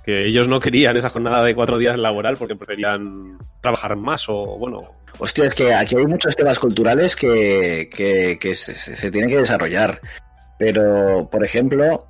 ellos 0.06 0.48
no 0.48 0.60
querían 0.60 0.96
esa 0.96 1.10
jornada 1.10 1.42
de 1.42 1.54
cuatro 1.54 1.78
días 1.78 1.98
laboral 1.98 2.36
porque 2.36 2.56
preferían 2.56 3.38
trabajar 3.60 3.96
más 3.96 4.28
o, 4.28 4.56
bueno, 4.58 4.96
Hostia, 5.18 5.46
es 5.46 5.54
que 5.54 5.72
aquí 5.72 5.96
hay 5.96 6.06
muchos 6.06 6.36
temas 6.36 6.58
culturales 6.58 7.16
que, 7.16 7.88
que, 7.90 8.54
se, 8.54 8.74
se 8.74 9.10
tienen 9.10 9.30
que 9.30 9.38
desarrollar. 9.38 10.00
Pero, 10.58 11.28
por 11.30 11.44
ejemplo, 11.44 12.06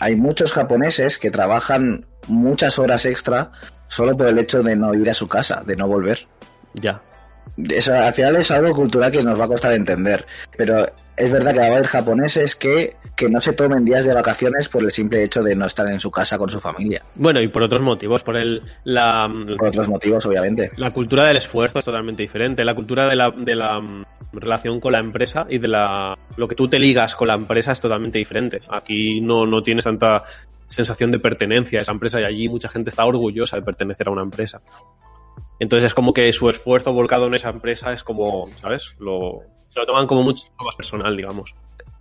hay 0.00 0.16
muchos 0.16 0.52
japoneses 0.52 1.18
que 1.18 1.30
trabajan 1.30 2.06
muchas 2.26 2.78
horas 2.78 3.04
extra 3.04 3.50
solo 3.88 4.16
por 4.16 4.28
el 4.28 4.38
hecho 4.38 4.62
de 4.62 4.76
no 4.76 4.94
ir 4.94 5.08
a 5.10 5.14
su 5.14 5.28
casa, 5.28 5.62
de 5.66 5.76
no 5.76 5.86
volver. 5.88 6.26
Ya. 6.74 7.02
Eso, 7.56 7.94
al 7.94 8.12
final 8.12 8.36
es 8.36 8.50
algo 8.50 8.72
cultural 8.72 9.10
que 9.10 9.22
nos 9.22 9.38
va 9.38 9.44
a 9.44 9.48
costar 9.48 9.72
entender. 9.72 10.24
Pero 10.56 10.86
es 11.16 11.30
verdad 11.30 11.52
que 11.52 11.58
va 11.58 11.64
a 11.64 11.68
haber 11.68 11.86
japoneses 11.86 12.54
que, 12.54 12.96
que 13.16 13.28
no 13.28 13.40
se 13.40 13.52
tomen 13.52 13.84
días 13.84 14.04
de 14.06 14.14
vacaciones 14.14 14.68
por 14.68 14.82
el 14.82 14.90
simple 14.90 15.24
hecho 15.24 15.42
de 15.42 15.56
no 15.56 15.66
estar 15.66 15.86
en 15.88 15.98
su 15.98 16.10
casa 16.10 16.38
con 16.38 16.48
su 16.48 16.60
familia. 16.60 17.02
Bueno, 17.16 17.40
y 17.40 17.48
por 17.48 17.62
otros 17.62 17.82
motivos, 17.82 18.22
por 18.22 18.36
el 18.36 18.62
la 18.84 19.28
por 19.58 19.68
otros 19.68 19.88
motivos, 19.88 20.24
obviamente. 20.26 20.70
La 20.76 20.92
cultura 20.92 21.24
del 21.24 21.38
esfuerzo 21.38 21.80
es 21.80 21.84
totalmente 21.84 22.22
diferente. 22.22 22.64
La 22.64 22.74
cultura 22.74 23.08
de 23.08 23.16
la, 23.16 23.30
de 23.30 23.54
la 23.54 23.80
mm, 23.80 24.04
relación 24.32 24.80
con 24.80 24.92
la 24.92 25.00
empresa 25.00 25.46
y 25.48 25.58
de 25.58 25.68
la 25.68 26.16
lo 26.36 26.46
que 26.46 26.54
tú 26.54 26.68
te 26.68 26.78
ligas 26.78 27.16
con 27.16 27.28
la 27.28 27.34
empresa 27.34 27.72
es 27.72 27.80
totalmente 27.80 28.18
diferente. 28.18 28.60
Aquí 28.68 29.20
no, 29.20 29.44
no 29.46 29.62
tienes 29.62 29.84
tanta 29.84 30.24
sensación 30.68 31.10
de 31.10 31.18
pertenencia 31.18 31.80
a 31.80 31.82
esa 31.82 31.92
empresa 31.92 32.20
y 32.20 32.24
allí 32.24 32.48
mucha 32.48 32.68
gente 32.68 32.90
está 32.90 33.04
orgullosa 33.04 33.56
de 33.56 33.62
pertenecer 33.62 34.08
a 34.08 34.12
una 34.12 34.22
empresa. 34.22 34.60
Entonces 35.60 35.88
es 35.88 35.94
como 35.94 36.12
que 36.12 36.32
su 36.32 36.48
esfuerzo 36.48 36.92
volcado 36.92 37.26
en 37.26 37.34
esa 37.34 37.50
empresa 37.50 37.92
es 37.92 38.04
como, 38.04 38.48
¿sabes? 38.54 38.94
Lo, 38.98 39.42
se 39.70 39.80
lo 39.80 39.86
toman 39.86 40.06
como 40.06 40.22
mucho 40.22 40.44
más 40.64 40.76
personal, 40.76 41.16
digamos. 41.16 41.54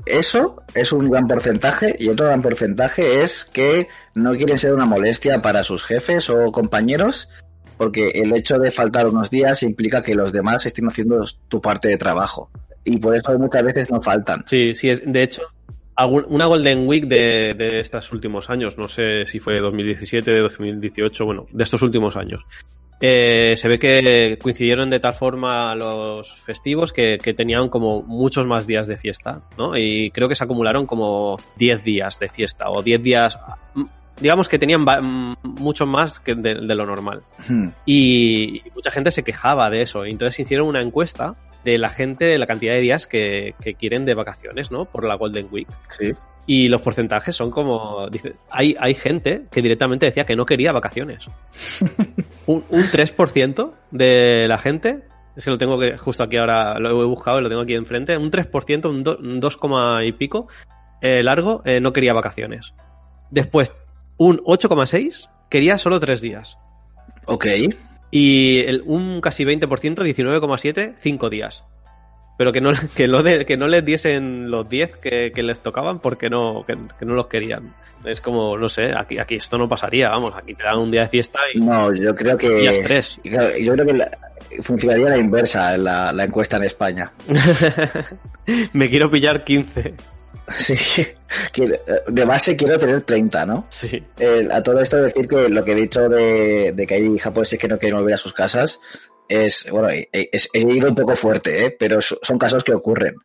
Eso 0.06 0.62
es 0.74 0.92
un 0.92 1.10
gran 1.10 1.28
porcentaje 1.28 1.96
y 2.00 2.10
otro 2.10 2.28
gran 2.28 2.42
porcentaje 2.42 3.24
es 3.24 3.44
que 3.46 3.88
no 4.14 4.32
quieren 4.36 4.58
ser 4.58 4.74
una 4.74 4.86
molestia 4.86 5.42
para 5.42 5.64
sus 5.64 5.84
jefes 5.84 6.30
o 6.30 6.52
compañeros 6.52 7.30
porque 7.78 8.10
el 8.10 8.36
hecho 8.36 8.58
de 8.58 8.72
faltar 8.72 9.08
unos 9.08 9.30
días 9.30 9.64
implica 9.64 10.02
que 10.02 10.16
los 10.16 10.32
demás 10.32 10.66
estén 10.66 10.88
haciendo 10.88 11.24
tu 11.48 11.62
parte 11.62 11.90
de 11.90 11.98
trabajo 11.98 12.50
y 12.84 12.98
por 12.98 13.16
eso 13.16 13.38
muchas 13.38 13.64
veces 13.64 13.92
no 13.92 14.02
faltan. 14.02 14.44
Sí, 14.48 14.74
sí, 14.74 14.90
es, 14.90 15.02
de 15.06 15.24
hecho, 15.24 15.42
una 16.30 16.46
Golden 16.46 16.88
Week 16.88 17.06
de, 17.06 17.54
de 17.54 17.80
estos 17.80 18.12
últimos 18.14 18.50
años, 18.50 18.78
no 18.78 18.88
sé 18.88 19.26
si 19.26 19.40
fue 19.40 19.60
2017, 19.60 20.40
2018, 20.40 21.26
bueno, 21.26 21.48
de 21.52 21.64
estos 21.64 21.82
últimos 21.82 22.16
años. 22.16 22.42
Eh, 23.00 23.54
se 23.56 23.68
ve 23.68 23.77
que 23.77 24.39
coincidieron 24.42 24.89
de 24.89 25.00
tal 25.00 25.13
forma 25.13 25.75
los 25.75 26.34
festivos 26.34 26.92
que, 26.92 27.18
tenían 27.18 27.70
como 27.70 28.01
muchos 28.01 28.48
más 28.48 28.66
días 28.66 28.88
de 28.88 28.98
fiesta, 28.98 29.42
¿no? 29.58 29.77
Y 29.77 30.10
creo 30.12 30.27
que 30.27 30.36
se 30.36 30.44
acumularon 30.44 30.88
como 30.88 31.38
10 31.58 31.84
días 31.84 32.18
de 32.20 32.30
fiesta 32.30 32.70
o 32.70 32.82
10 32.82 33.01
días, 33.04 33.38
mm, 33.75 33.84
digamos 34.20 34.50
que 34.50 34.58
tenían 34.58 34.84
mucho 35.44 35.86
más 35.86 36.20
que 36.20 36.34
de, 36.34 36.56
lo 36.56 36.86
normal. 36.88 37.22
Hmm. 37.48 37.68
Y, 37.86 38.63
mucha 38.74 38.89
gente 38.89 39.12
se 39.12 39.24
quejaba 39.24 39.70
de 39.70 39.84
eso. 39.84 40.04
Entonces 40.04 40.39
hicieron 40.39 40.68
una 40.68 40.82
encuesta 40.82 41.36
de 41.63 41.77
la 41.77 41.89
gente, 41.89 42.25
de 42.25 42.39
la 42.39 42.48
cantidad 42.48 42.74
de 42.74 42.82
días 42.82 43.06
que, 43.06 43.54
que 43.62 43.75
quieren 43.75 44.06
de 44.06 44.16
vacaciones, 44.16 44.72
¿no? 44.72 44.86
Por 44.86 45.04
la 45.04 45.16
Golden 45.16 45.48
Week. 45.51 45.68
Sí. 45.89 46.13
Y 46.50 46.70
los 46.70 46.82
porcentajes 46.82 47.36
son 47.36 47.51
como. 47.51 48.10
Dice, 48.10 48.36
hay, 48.50 48.75
hay 48.80 48.94
gente 48.94 49.44
que 49.51 49.62
directamente 49.62 50.06
decía 50.06 50.25
que 50.25 50.36
no 50.36 50.46
quería 50.46 50.72
vacaciones. 50.72 51.30
un, 52.48 52.63
un 52.70 52.84
3% 52.84 53.72
de 53.92 54.48
la 54.48 54.58
gente, 54.58 55.04
es 55.36 55.44
que 55.44 55.51
lo 55.51 55.58
tengo 55.58 55.77
que, 55.77 55.98
justo 55.98 56.24
aquí 56.24 56.38
ahora 56.38 56.80
lo 56.80 57.01
he 57.01 57.06
buscado 57.06 57.39
y 57.39 57.44
lo 57.44 57.50
tengo 57.50 57.62
aquí 57.62 57.75
enfrente, 57.75 58.18
un 58.18 58.32
3%, 58.32 58.89
un, 58.89 59.39
2, 59.39 59.60
y 60.06 60.12
pico 60.13 60.48
eh, 61.01 61.22
largo, 61.22 61.62
eh, 61.66 61.80
no 61.80 61.94
quería 61.94 62.13
vacaciones. 62.13 62.74
Después, 63.30 63.74
un 64.18 64.38
8,6 64.38 65.30
quería 65.50 65.77
solo 65.77 66.00
3 66.00 66.22
días. 66.22 66.58
Ok. 67.25 67.46
Y 68.10 68.60
el, 68.60 68.84
un 68.86 69.20
casi 69.20 69.44
20%, 69.44 69.68
19,7, 69.68 70.96
5 70.98 71.30
días 71.30 71.66
pero 72.38 72.51
que 72.51 72.62
no, 72.62 72.72
que 72.95 73.08
no, 73.08 73.23
de, 73.23 73.45
que 73.45 73.58
no 73.58 73.67
les 73.67 73.84
diesen 73.84 74.50
los 74.50 74.69
10 74.69 74.97
que, 74.97 75.32
que, 75.34 75.43
les 75.43 75.60
tocaban 75.60 76.00
porque 76.00 76.30
no, 76.30 76.63
que, 76.65 77.06
no 77.06 77.15
los 77.15 77.28
querían. 77.28 77.73
Es 78.06 78.21
como, 78.21 78.58
no 78.58 78.69
sé, 78.69 78.93
aquí, 78.95 79.17
aquí 79.17 79.36
esto 79.36 79.58
no 79.58 79.67
pasaría, 79.67 80.10
vamos, 80.10 80.34
aquí 80.36 80.54
te 80.54 80.63
dan 80.63 80.78
un 80.78 80.91
día 80.91 81.02
de 81.02 81.10
fiesta 81.10 81.39
y... 81.54 81.60
No, 81.60 81.93
yo 81.93 82.15
creo 82.15 82.38
que... 82.38 82.50
Días 82.50 82.80
tres. 82.84 83.19
Yo 83.23 83.73
creo 83.73 83.86
que 83.86 84.62
funcionaría 84.62 85.10
la 85.10 85.17
inversa 85.17 85.76
en 85.76 85.84
la, 85.84 86.13
la 86.13 86.23
encuesta 86.23 86.58
en 86.58 86.63
España. 86.63 87.12
Me 88.73 88.89
quiero 88.89 89.10
pillar 89.12 89.43
15. 89.43 89.93
Sí, 90.56 91.06
de 92.08 92.26
base 92.26 92.56
quiero 92.56 92.80
tener 92.80 93.02
30, 93.02 93.45
¿no? 93.45 93.65
Sí. 93.69 94.02
a 94.50 94.63
todo 94.63 94.80
esto 94.80 94.97
decir 95.02 95.28
que 95.28 95.50
lo 95.50 95.65
que 95.65 95.73
he 95.73 95.76
dicho 95.76 96.08
de, 96.08 96.71
de 96.71 96.88
que 96.88 96.93
hay 96.93 97.17
japoneses 97.17 97.60
que 97.60 97.67
no 97.67 97.78
quieren 97.78 97.97
volver 97.97 98.13
a 98.13 98.17
sus 98.17 98.32
casas, 98.32 98.80
es, 99.28 99.68
bueno, 99.72 99.90
he, 99.90 100.30
ido 100.54 100.90
un 100.90 100.96
poco 100.96 101.16
fuerte, 101.16 101.66
¿eh? 101.66 101.76
pero 101.78 102.00
son 102.02 102.38
casos 102.38 102.63
que 102.63 102.74
ocurren. 102.74 103.16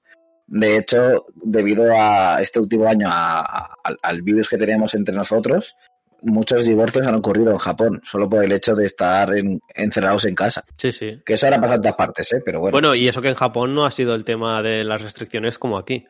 De 0.46 0.76
hecho, 0.76 1.26
debido 1.34 1.84
a 1.96 2.40
este 2.42 2.60
último 2.60 2.86
año, 2.86 3.08
al 3.08 4.22
virus 4.22 4.48
que 4.48 4.58
teníamos 4.58 4.94
entre 4.94 5.14
nosotros, 5.14 5.76
muchos 6.22 6.64
divorcios 6.64 7.06
han 7.06 7.14
ocurrido 7.14 7.52
en 7.52 7.58
Japón, 7.58 8.00
solo 8.04 8.28
por 8.28 8.44
el 8.44 8.52
hecho 8.52 8.74
de 8.74 8.86
estar 8.86 9.30
encerrados 9.74 10.24
en 10.24 10.34
casa. 10.34 10.64
Sí, 10.76 10.92
sí. 10.92 11.20
Que 11.24 11.34
eso 11.34 11.46
ahora 11.46 11.60
pasa 11.60 11.74
en 11.74 11.82
todas 11.82 11.96
partes, 11.96 12.32
¿eh? 12.32 12.42
pero 12.44 12.60
bueno. 12.60 12.72
Bueno, 12.72 12.94
y 12.94 13.08
eso 13.08 13.20
que 13.20 13.28
en 13.28 13.34
Japón 13.34 13.74
no 13.74 13.84
ha 13.84 13.90
sido 13.90 14.14
el 14.14 14.24
tema 14.24 14.62
de 14.62 14.84
las 14.84 15.02
restricciones 15.02 15.58
como 15.58 15.78
aquí. 15.78 16.06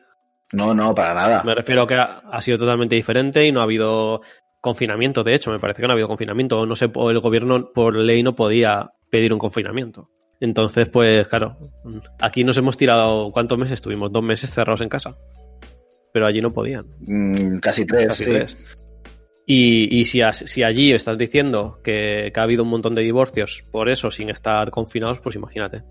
No, 0.53 0.73
no, 0.73 0.93
para 0.93 1.13
nada. 1.15 1.43
Me 1.45 1.55
refiero 1.55 1.83
a 1.83 1.87
que 1.87 1.95
ha, 1.95 2.41
sido 2.41 2.59
totalmente 2.59 2.95
diferente 2.95 3.45
y 3.45 3.51
no 3.51 3.59
ha 3.59 3.63
habido 3.63 4.21
confinamiento, 4.63 5.25
de 5.25 5.35
hecho, 5.35 5.51
me 5.51 5.59
parece 5.59 5.81
que 5.81 5.87
no 5.87 5.91
ha 5.91 5.95
habido 5.95 6.07
confinamiento. 6.07 6.65
No 6.65 6.75
sé, 6.75 6.85
el 6.85 7.19
gobierno 7.19 7.71
por 7.73 7.97
ley 7.97 8.23
no 8.23 8.33
podía 8.33 8.91
pedir 9.11 9.33
un 9.33 9.39
confinamiento. 9.39 10.09
Entonces, 10.39 10.87
pues 10.87 11.27
claro, 11.27 11.57
aquí 12.21 12.45
nos 12.45 12.57
hemos 12.57 12.77
tirado, 12.77 13.29
¿cuántos 13.31 13.57
meses 13.57 13.73
estuvimos? 13.73 14.11
Dos 14.11 14.23
meses 14.23 14.49
cerrados 14.49 14.79
en 14.79 14.87
casa. 14.87 15.17
Pero 16.13 16.25
allí 16.25 16.39
no 16.39 16.53
podían. 16.53 16.85
Mm, 17.01 17.57
casi 17.57 17.85
tres. 17.85 18.07
Casi 18.07 18.23
tres. 18.23 18.57
Y, 19.45 20.05
si, 20.05 20.21
si, 20.31 20.63
allí 20.63 20.93
estás 20.93 21.17
diciendo 21.17 21.81
que, 21.83 22.31
ha 22.33 22.41
habido 22.41 22.63
un 22.63 22.69
montón 22.69 22.95
de 22.95 23.01
divorcios 23.01 23.65
por 23.69 23.89
eso, 23.89 24.09
sin 24.09 24.29
estar 24.29 24.71
confinados, 24.71 25.19
pues 25.19 25.35
imagínate. 25.35 25.83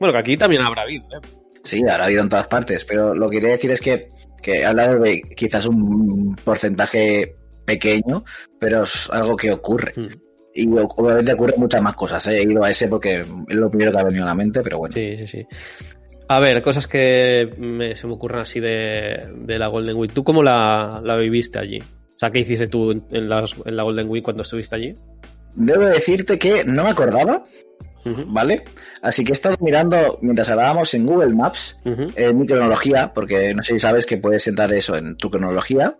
Bueno, 0.00 0.14
que 0.14 0.20
aquí 0.20 0.36
también 0.38 0.62
habrá 0.62 0.82
habido, 0.82 1.04
¿eh? 1.08 1.20
Sí, 1.62 1.82
habrá 1.82 2.06
habido 2.06 2.22
en 2.22 2.30
todas 2.30 2.48
partes, 2.48 2.86
pero 2.86 3.14
lo 3.14 3.28
que 3.28 3.36
quería 3.36 3.52
decir 3.52 3.70
es 3.70 3.82
que, 3.82 4.08
que 4.42 4.60
he 4.60 4.64
hablado 4.64 5.00
de 5.00 5.20
quizás 5.20 5.66
un 5.66 6.34
porcentaje 6.42 7.36
pequeño, 7.64 8.24
pero 8.58 8.82
es 8.82 9.08
algo 9.10 9.36
que 9.36 9.52
ocurre. 9.52 9.92
Hmm. 9.96 10.08
Y 10.56 10.68
obviamente 10.68 11.32
ocurren 11.32 11.60
muchas 11.60 11.82
más 11.82 11.94
cosas. 11.94 12.26
¿eh? 12.28 12.38
He 12.38 12.42
ido 12.42 12.62
a 12.62 12.70
ese 12.70 12.86
porque 12.86 13.24
es 13.48 13.56
lo 13.56 13.68
primero 13.68 13.90
que 13.90 13.98
ha 13.98 14.04
venido 14.04 14.22
a 14.22 14.28
la 14.28 14.34
mente, 14.34 14.60
pero 14.62 14.78
bueno. 14.78 14.92
Sí, 14.92 15.16
sí, 15.16 15.26
sí. 15.26 15.46
A 16.28 16.40
ver, 16.40 16.62
cosas 16.62 16.86
que 16.86 17.50
se 17.94 18.06
me 18.06 18.12
ocurren 18.12 18.40
así 18.40 18.60
de, 18.60 19.28
la 19.46 19.68
Golden 19.68 19.96
Week. 19.96 20.12
¿Tú 20.12 20.24
cómo 20.24 20.42
la, 20.42 21.02
viviste 21.20 21.58
allí? 21.58 21.78
O 21.80 22.18
sea, 22.18 22.30
¿qué 22.30 22.40
hiciste 22.40 22.68
tú 22.68 22.92
en, 22.92 23.28
la 23.28 23.82
Golden 23.82 24.08
Week 24.08 24.24
cuando 24.24 24.42
estuviste 24.42 24.76
allí? 24.76 24.94
Debo 25.54 25.84
decirte 25.84 26.38
que 26.38 26.64
no 26.64 26.84
me 26.84 26.90
acordaba, 26.90 27.44
¿vale? 28.26 28.64
Así 29.02 29.24
que 29.24 29.32
he 29.32 29.32
estado 29.32 29.56
mirando 29.60 30.18
mientras 30.22 30.48
hablábamos 30.48 30.92
en 30.94 31.06
Google 31.06 31.34
Maps, 31.34 31.78
en 31.84 32.38
mi 32.38 32.46
cronología, 32.46 33.12
porque 33.14 33.54
no 33.54 33.62
sé 33.62 33.74
si 33.74 33.80
sabes 33.80 34.06
que 34.06 34.18
puedes 34.18 34.46
entrar 34.46 34.72
eso 34.72 34.96
en 34.96 35.16
tu 35.16 35.30
cronología 35.30 35.94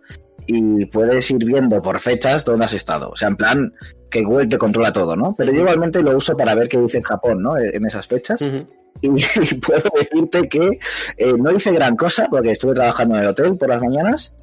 y 0.47 0.85
puedes 0.85 1.29
ir 1.31 1.43
viendo 1.43 1.81
por 1.81 1.99
fechas 1.99 2.45
dónde 2.45 2.65
has 2.65 2.73
estado. 2.73 3.09
O 3.09 3.15
sea, 3.15 3.29
en 3.29 3.35
plan, 3.35 3.73
que 4.09 4.21
Google 4.21 4.47
te 4.47 4.57
controla 4.57 4.93
todo, 4.93 5.15
¿no? 5.15 5.35
Pero 5.37 5.51
yo 5.51 5.61
igualmente 5.61 6.01
lo 6.01 6.15
uso 6.15 6.37
para 6.37 6.55
ver 6.55 6.67
qué 6.67 6.77
dice 6.77 6.97
en 6.97 7.03
Japón, 7.03 7.41
¿no? 7.41 7.57
En 7.57 7.85
esas 7.85 8.07
fechas. 8.07 8.41
y, 9.01 9.09
puedo 9.55 9.89
decirte 9.97 10.47
que 10.47 10.79
eh, 11.17 11.33
no 11.37 11.51
hice 11.51 11.71
gran 11.71 11.95
cosa 11.95 12.27
porque 12.29 12.51
estuve 12.51 12.73
trabajando 12.73 13.15
en 13.15 13.23
el 13.23 13.27
hotel 13.29 13.57
por 13.57 13.69
las 13.69 13.81
mañanas, 13.81 14.33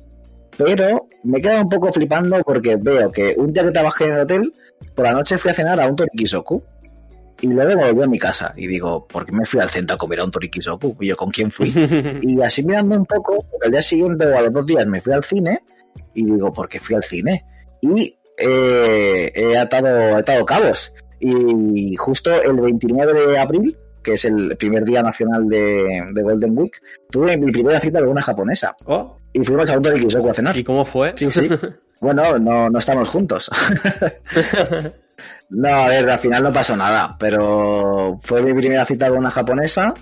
pero 0.56 1.08
me 1.24 1.38
he 1.38 1.42
quedado 1.42 1.62
un 1.62 1.68
poco 1.68 1.92
flipando 1.92 2.42
porque 2.44 2.76
veo 2.76 3.10
que 3.10 3.34
un 3.36 3.52
día 3.52 3.64
que 3.64 3.70
trabajé 3.70 4.04
en 4.04 4.14
el 4.14 4.20
hotel, 4.20 4.52
por 4.94 5.06
la 5.06 5.12
noche 5.12 5.38
fui 5.38 5.50
a 5.50 5.54
cenar 5.54 5.80
a 5.80 5.86
un 5.86 5.96
Torikisoku 5.96 6.62
y 7.42 7.48
luego 7.48 7.80
volví 7.80 8.02
a 8.02 8.06
mi 8.06 8.18
casa 8.18 8.54
y 8.56 8.68
digo, 8.68 9.04
¿por 9.06 9.26
qué 9.26 9.32
me 9.32 9.44
fui 9.44 9.60
al 9.60 9.68
centro 9.68 9.96
a 9.96 9.98
comer 9.98 10.20
a 10.20 10.24
un 10.24 10.30
Torikisoku? 10.30 10.96
Y 11.00 11.08
yo, 11.08 11.16
¿con 11.16 11.30
quién 11.30 11.50
fui? 11.50 11.72
y 12.22 12.40
así 12.40 12.62
mirando 12.62 12.96
un 12.96 13.04
poco, 13.04 13.44
al 13.62 13.70
día 13.70 13.82
siguiente 13.82 14.26
o 14.26 14.38
a 14.38 14.42
los 14.42 14.52
dos 14.52 14.64
días 14.64 14.86
me 14.86 15.00
fui 15.00 15.12
al 15.12 15.24
cine 15.24 15.60
y 16.14 16.24
digo, 16.24 16.52
¿por 16.52 16.68
qué 16.68 16.78
fui 16.78 16.94
al 16.94 17.02
cine? 17.02 17.44
Y 17.80 18.16
eh, 18.38 19.32
he, 19.34 19.58
atado, 19.58 20.16
atado 20.16 20.46
cabos. 20.46 20.94
Y 21.18 21.96
justo 21.96 22.30
el 22.40 22.60
29 22.60 23.26
de 23.26 23.38
abril, 23.38 23.76
que 24.04 24.12
es 24.12 24.24
el 24.24 24.56
primer 24.56 24.84
día 24.84 25.02
nacional 25.02 25.48
de, 25.48 26.04
Golden 26.14 26.56
Week, 26.56 26.80
tuve 27.10 27.36
mi 27.36 27.50
primera 27.50 27.80
cita 27.80 27.98
con 27.98 28.10
una 28.10 28.22
japonesa. 28.22 28.76
Oh. 28.84 29.16
Y 29.32 29.44
fuimos 29.44 29.68
a 29.68 29.76
un 29.76 29.82
Torikisoku 29.82 30.28
a 30.28 30.34
cenar. 30.34 30.56
¿Y 30.56 30.62
cómo 30.62 30.84
fue? 30.84 31.12
Sí, 31.16 31.30
sí. 31.32 31.48
bueno, 32.00 32.38
no, 32.38 32.70
no 32.70 32.78
estamos 32.78 33.08
juntos. 33.08 33.50
no, 35.54 35.68
a 35.68 35.88
ver, 35.88 36.08
al 36.08 36.18
final 36.18 36.42
no 36.42 36.52
pasó 36.52 36.74
nada, 36.76 37.14
pero 37.18 38.16
fue 38.22 38.42
mi 38.42 38.54
primera 38.54 38.86
cita 38.86 39.08
con 39.10 39.18
una 39.18 39.30
japonesa 39.30 39.92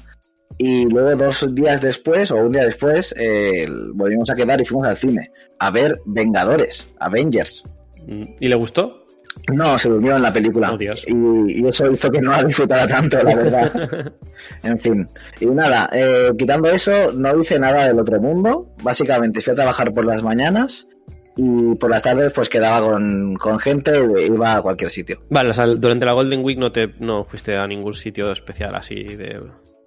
y 0.58 0.84
luego 0.88 1.24
dos 1.24 1.54
días 1.54 1.80
después, 1.80 2.30
o 2.30 2.36
un 2.36 2.52
día 2.52 2.64
después, 2.64 3.14
eh, 3.18 3.66
volvimos 3.94 4.30
a 4.30 4.36
quedar 4.36 4.60
y 4.60 4.64
fuimos 4.64 4.86
al 4.86 4.96
cine 4.96 5.32
a 5.58 5.70
ver 5.70 6.00
Vengadores, 6.06 6.86
Avengers. 7.00 7.64
¿Y 8.06 8.48
le 8.48 8.54
gustó? 8.54 9.04
No, 9.52 9.78
se 9.78 9.88
durmió 9.88 10.16
en 10.16 10.22
la 10.22 10.32
película. 10.32 10.72
Oh, 10.72 10.78
Dios. 10.78 11.04
Y, 11.06 11.60
y 11.62 11.66
eso 11.66 11.90
hizo 11.90 12.10
que 12.10 12.20
no 12.20 12.30
la 12.30 12.44
disfrutara 12.44 12.86
tanto, 12.86 13.22
la 13.22 13.34
verdad. 13.34 14.12
en 14.62 14.78
fin. 14.78 15.08
Y 15.40 15.46
nada, 15.46 15.88
eh, 15.92 16.30
quitando 16.38 16.68
eso, 16.68 17.12
no 17.12 17.40
hice 17.40 17.58
nada 17.58 17.88
del 17.88 17.98
otro 17.98 18.20
mundo. 18.20 18.74
Básicamente 18.82 19.40
fui 19.40 19.52
a 19.52 19.56
trabajar 19.56 19.92
por 19.92 20.04
las 20.04 20.22
mañanas 20.22 20.88
y 21.36 21.74
por 21.76 21.90
las 21.90 22.02
tardes 22.02 22.32
pues 22.32 22.48
quedaba 22.48 22.86
con, 22.86 23.34
con 23.36 23.58
gente 23.58 23.92
e 23.96 24.26
iba 24.26 24.56
a 24.56 24.62
cualquier 24.62 24.90
sitio. 24.90 25.22
Vale, 25.30 25.50
o 25.50 25.52
sea, 25.52 25.66
durante 25.66 26.06
la 26.06 26.12
Golden 26.12 26.44
Week 26.44 26.58
no 26.58 26.72
te 26.72 26.94
no 26.98 27.24
fuiste 27.24 27.56
a 27.56 27.66
ningún 27.66 27.94
sitio 27.94 28.30
especial 28.32 28.74
así 28.74 28.96
de, 29.02 29.40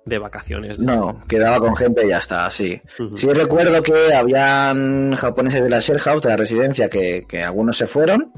de 0.06 0.18
vacaciones. 0.18 0.80
No, 0.80 1.22
quedaba 1.28 1.60
con 1.60 1.76
gente 1.76 2.06
y 2.06 2.10
ya 2.10 2.18
está, 2.18 2.50
sí. 2.50 2.82
Ujú. 3.00 3.18
Sí 3.18 3.28
recuerdo 3.32 3.82
que 3.84 4.14
habían 4.14 5.16
japoneses 5.16 5.64
de 5.64 5.70
la 5.70 5.80
share 5.80 6.00
house, 6.00 6.22
de 6.22 6.30
la 6.30 6.38
residencia, 6.38 6.90
que, 6.90 7.24
que 7.28 7.42
algunos 7.42 7.78
se 7.78 7.88
fueron. 7.88 8.32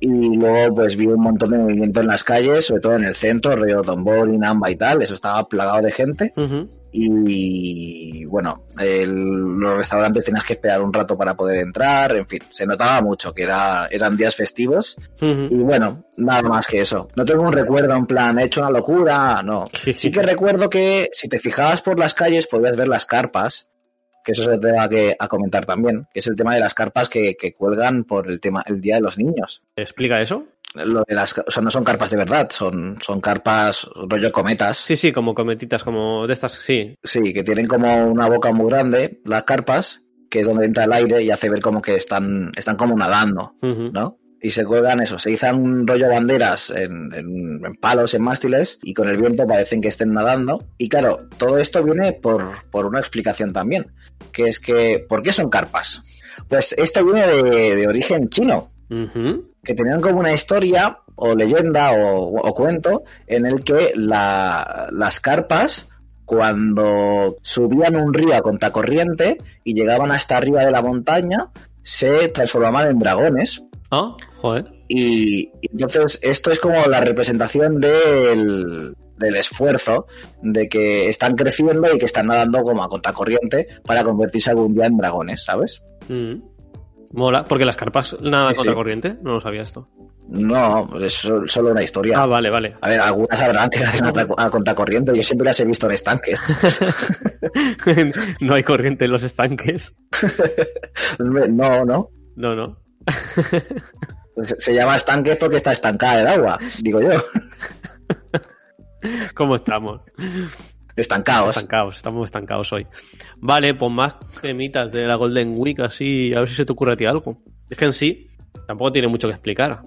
Y 0.00 0.36
luego 0.36 0.74
pues 0.74 0.96
vi 0.96 1.06
un 1.06 1.20
montón 1.22 1.50
de 1.52 1.58
movimiento 1.58 2.00
en 2.00 2.08
las 2.08 2.24
calles, 2.24 2.66
sobre 2.66 2.82
todo 2.82 2.96
en 2.96 3.04
el 3.04 3.14
centro, 3.14 3.56
Río 3.56 3.80
Tombori, 3.80 4.36
Namba 4.36 4.70
y 4.70 4.76
tal. 4.76 5.00
Eso 5.00 5.14
estaba 5.14 5.48
plagado 5.48 5.80
de 5.80 5.92
gente. 5.92 6.32
Y 6.96 8.24
bueno, 8.24 8.64
el- 8.78 9.14
los 9.58 9.76
restaurantes 9.76 10.24
tenías 10.24 10.44
que 10.44 10.54
esperar 10.54 10.80
un 10.82 10.92
rato 10.92 11.16
para 11.16 11.34
poder 11.34 11.60
entrar. 11.60 12.14
En 12.16 12.26
fin, 12.26 12.40
se 12.50 12.66
notaba 12.66 13.00
mucho 13.02 13.32
que 13.32 13.42
era, 13.44 13.86
eran 13.90 14.16
días 14.16 14.34
festivos. 14.36 14.96
Y 15.50 15.56
bueno, 15.56 16.04
nada 16.16 16.42
más 16.42 16.66
que 16.66 16.80
eso. 16.80 17.08
No 17.16 17.24
tengo 17.24 17.42
un 17.42 17.52
recuerdo 17.52 17.94
en 17.94 18.06
plan, 18.06 18.38
he 18.38 18.44
hecho 18.44 18.60
una 18.60 18.70
locura, 18.70 19.42
no. 19.42 19.64
Sí 19.96 20.10
que 20.10 20.22
recuerdo 20.22 20.68
que 20.70 21.08
si 21.12 21.28
te 21.28 21.38
fijabas 21.38 21.82
por 21.82 21.98
las 21.98 22.14
calles 22.14 22.46
podías 22.46 22.76
ver 22.76 22.88
las 22.88 23.06
carpas, 23.06 23.68
que 24.24 24.32
eso 24.32 24.42
se 24.44 24.58
te 24.58 24.72
va 24.72 24.84
a, 24.84 24.88
que, 24.88 25.14
a 25.18 25.28
comentar 25.28 25.66
también, 25.66 26.06
que 26.12 26.20
es 26.20 26.26
el 26.26 26.34
tema 26.36 26.54
de 26.54 26.60
las 26.60 26.72
carpas 26.74 27.10
que, 27.10 27.34
que 27.36 27.52
cuelgan 27.52 28.04
por 28.04 28.30
el 28.30 28.40
tema 28.40 28.62
el 28.66 28.80
Día 28.80 28.94
de 28.96 29.02
los 29.02 29.18
Niños. 29.18 29.62
¿Explica 29.76 30.22
eso? 30.22 30.46
Lo 30.74 31.04
de 31.06 31.14
las, 31.14 31.36
o 31.38 31.50
sea, 31.50 31.62
no 31.62 31.70
son 31.70 31.84
carpas 31.84 32.10
de 32.10 32.16
verdad, 32.16 32.48
son, 32.50 32.96
son 33.00 33.20
carpas 33.20 33.88
rollo 34.08 34.32
cometas. 34.32 34.78
Sí, 34.78 34.96
sí, 34.96 35.12
como 35.12 35.34
cometitas, 35.34 35.84
como 35.84 36.26
de 36.26 36.32
estas, 36.32 36.52
sí. 36.52 36.94
Sí, 37.02 37.32
que 37.32 37.44
tienen 37.44 37.66
como 37.68 38.06
una 38.06 38.28
boca 38.28 38.50
muy 38.52 38.66
grande, 38.70 39.20
las 39.24 39.44
carpas, 39.44 40.02
que 40.28 40.40
es 40.40 40.46
donde 40.46 40.66
entra 40.66 40.84
el 40.84 40.92
aire 40.92 41.22
y 41.22 41.30
hace 41.30 41.48
ver 41.48 41.60
como 41.60 41.80
que 41.80 41.94
están, 41.94 42.50
están 42.56 42.76
como 42.76 42.96
nadando. 42.96 43.54
¿no? 43.92 44.18
Y 44.42 44.50
se 44.50 44.64
cuelgan 44.64 45.00
eso, 45.00 45.16
se 45.16 45.30
izan 45.30 45.58
un 45.62 45.86
rollo 45.86 46.08
banderas 46.10 46.68
en, 46.70 47.10
en- 47.14 47.64
en 47.64 47.74
palos, 47.80 48.12
en 48.12 48.22
mástiles, 48.22 48.78
y 48.82 48.92
con 48.92 49.08
el 49.08 49.16
viento 49.16 49.46
parecen 49.46 49.80
que 49.80 49.88
estén 49.88 50.12
nadando. 50.12 50.58
Y 50.76 50.88
claro, 50.88 51.28
todo 51.38 51.56
esto 51.56 51.82
viene 51.84 52.12
por, 52.14 52.50
por 52.70 52.84
una 52.84 52.98
explicación 52.98 53.52
también, 53.52 53.86
que 54.32 54.48
es 54.48 54.58
que, 54.60 55.06
¿por 55.08 55.22
qué 55.22 55.32
son 55.32 55.48
carpas? 55.48 56.02
Pues 56.48 56.72
esto 56.72 57.04
viene 57.04 57.26
de, 57.26 57.76
de 57.76 57.86
origen 57.88 58.28
chino. 58.28 58.70
Que 59.64 59.74
tenían 59.74 60.00
como 60.00 60.20
una 60.20 60.32
historia 60.32 60.98
o 61.16 61.34
leyenda 61.34 61.92
o, 61.92 62.36
o 62.40 62.54
cuento 62.54 63.02
en 63.26 63.46
el 63.46 63.64
que 63.64 63.92
la- 63.96 64.88
las 64.92 65.20
carpas 65.20 65.88
cuando 66.24 67.36
subían 67.42 67.96
un 67.96 68.12
río 68.12 68.34
a 68.34 68.42
contracorriente 68.42 69.38
y 69.62 69.74
llegaban 69.74 70.10
hasta 70.10 70.36
arriba 70.36 70.64
de 70.64 70.70
la 70.70 70.82
montaña 70.82 71.48
se 71.82 72.28
transformaban 72.28 72.90
en 72.90 72.98
dragones 72.98 73.62
Ah, 73.90 74.16
joder. 74.40 74.66
y, 74.88 75.50
y 75.60 75.68
entonces 75.72 76.18
esto 76.22 76.50
es 76.50 76.58
como 76.58 76.74
la 76.86 77.00
representación 77.00 77.78
del, 77.78 78.94
del 79.18 79.36
esfuerzo 79.36 80.06
de 80.42 80.68
que 80.68 81.08
están 81.08 81.36
creciendo 81.36 81.94
y 81.94 81.98
que 81.98 82.06
están 82.06 82.26
nadando 82.26 82.62
como 82.62 82.82
a 82.82 82.88
contracorriente 82.88 83.68
para 83.84 84.02
convertirse 84.02 84.50
algún 84.50 84.74
día 84.74 84.86
en 84.86 84.96
dragones, 84.96 85.44
¿sabes? 85.44 85.82
Mm. 86.08 86.34
Mola, 87.14 87.44
porque 87.44 87.64
las 87.64 87.76
carpas 87.76 88.16
nada 88.20 88.48
Sí, 88.48 88.54
sí. 88.54 88.56
contra 88.58 88.74
corriente, 88.74 89.16
no 89.22 89.34
lo 89.34 89.40
sabía 89.40 89.62
esto. 89.62 89.88
No, 90.28 90.88
es 91.00 91.12
sol- 91.14 91.48
solo 91.48 91.70
una 91.70 91.82
historia. 91.82 92.18
Ah, 92.18 92.26
vale, 92.26 92.50
vale. 92.50 92.76
A 92.80 92.88
ver, 92.88 93.00
algunas 93.00 93.40
habrán 93.40 93.70
que 93.70 93.84
hacen 93.84 94.04
a, 94.06 94.12
tra- 94.12 94.34
a 94.36 94.50
contracorriente. 94.50 95.14
Yo 95.14 95.22
siempre 95.22 95.44
las 95.46 95.60
he 95.60 95.64
visto 95.64 95.86
en 95.86 95.92
estanques. 95.92 96.40
no 98.40 98.54
hay 98.54 98.62
corriente 98.62 99.04
en 99.04 99.12
los 99.12 99.22
estanques. 99.22 99.94
No, 101.18 101.84
no. 101.84 102.10
No, 102.36 102.54
no. 102.54 102.78
Se, 104.42 104.56
se 104.60 104.74
llama 104.74 104.96
estanques 104.96 105.36
porque 105.36 105.56
está 105.56 105.72
estancada 105.72 106.20
el 106.22 106.26
agua, 106.28 106.58
digo 106.80 107.00
yo. 107.00 107.10
¿Cómo 109.34 109.54
estamos? 109.56 110.00
Estancados. 110.96 111.56
Estancados, 111.56 111.96
estamos 111.96 112.24
estancados 112.26 112.72
hoy. 112.72 112.86
Vale, 113.38 113.74
pues 113.74 113.90
más 113.90 114.14
temitas 114.40 114.92
de 114.92 115.06
la 115.06 115.16
Golden 115.16 115.54
Week, 115.56 115.80
así, 115.80 116.32
a 116.34 116.40
ver 116.40 116.48
si 116.48 116.54
se 116.54 116.64
te 116.64 116.72
ocurre 116.72 116.92
a 116.92 116.96
ti 116.96 117.04
algo. 117.04 117.38
Es 117.68 117.76
que 117.76 117.84
en 117.86 117.92
sí, 117.92 118.28
tampoco 118.66 118.92
tiene 118.92 119.08
mucho 119.08 119.28
que 119.28 119.34
explicar. 119.34 119.82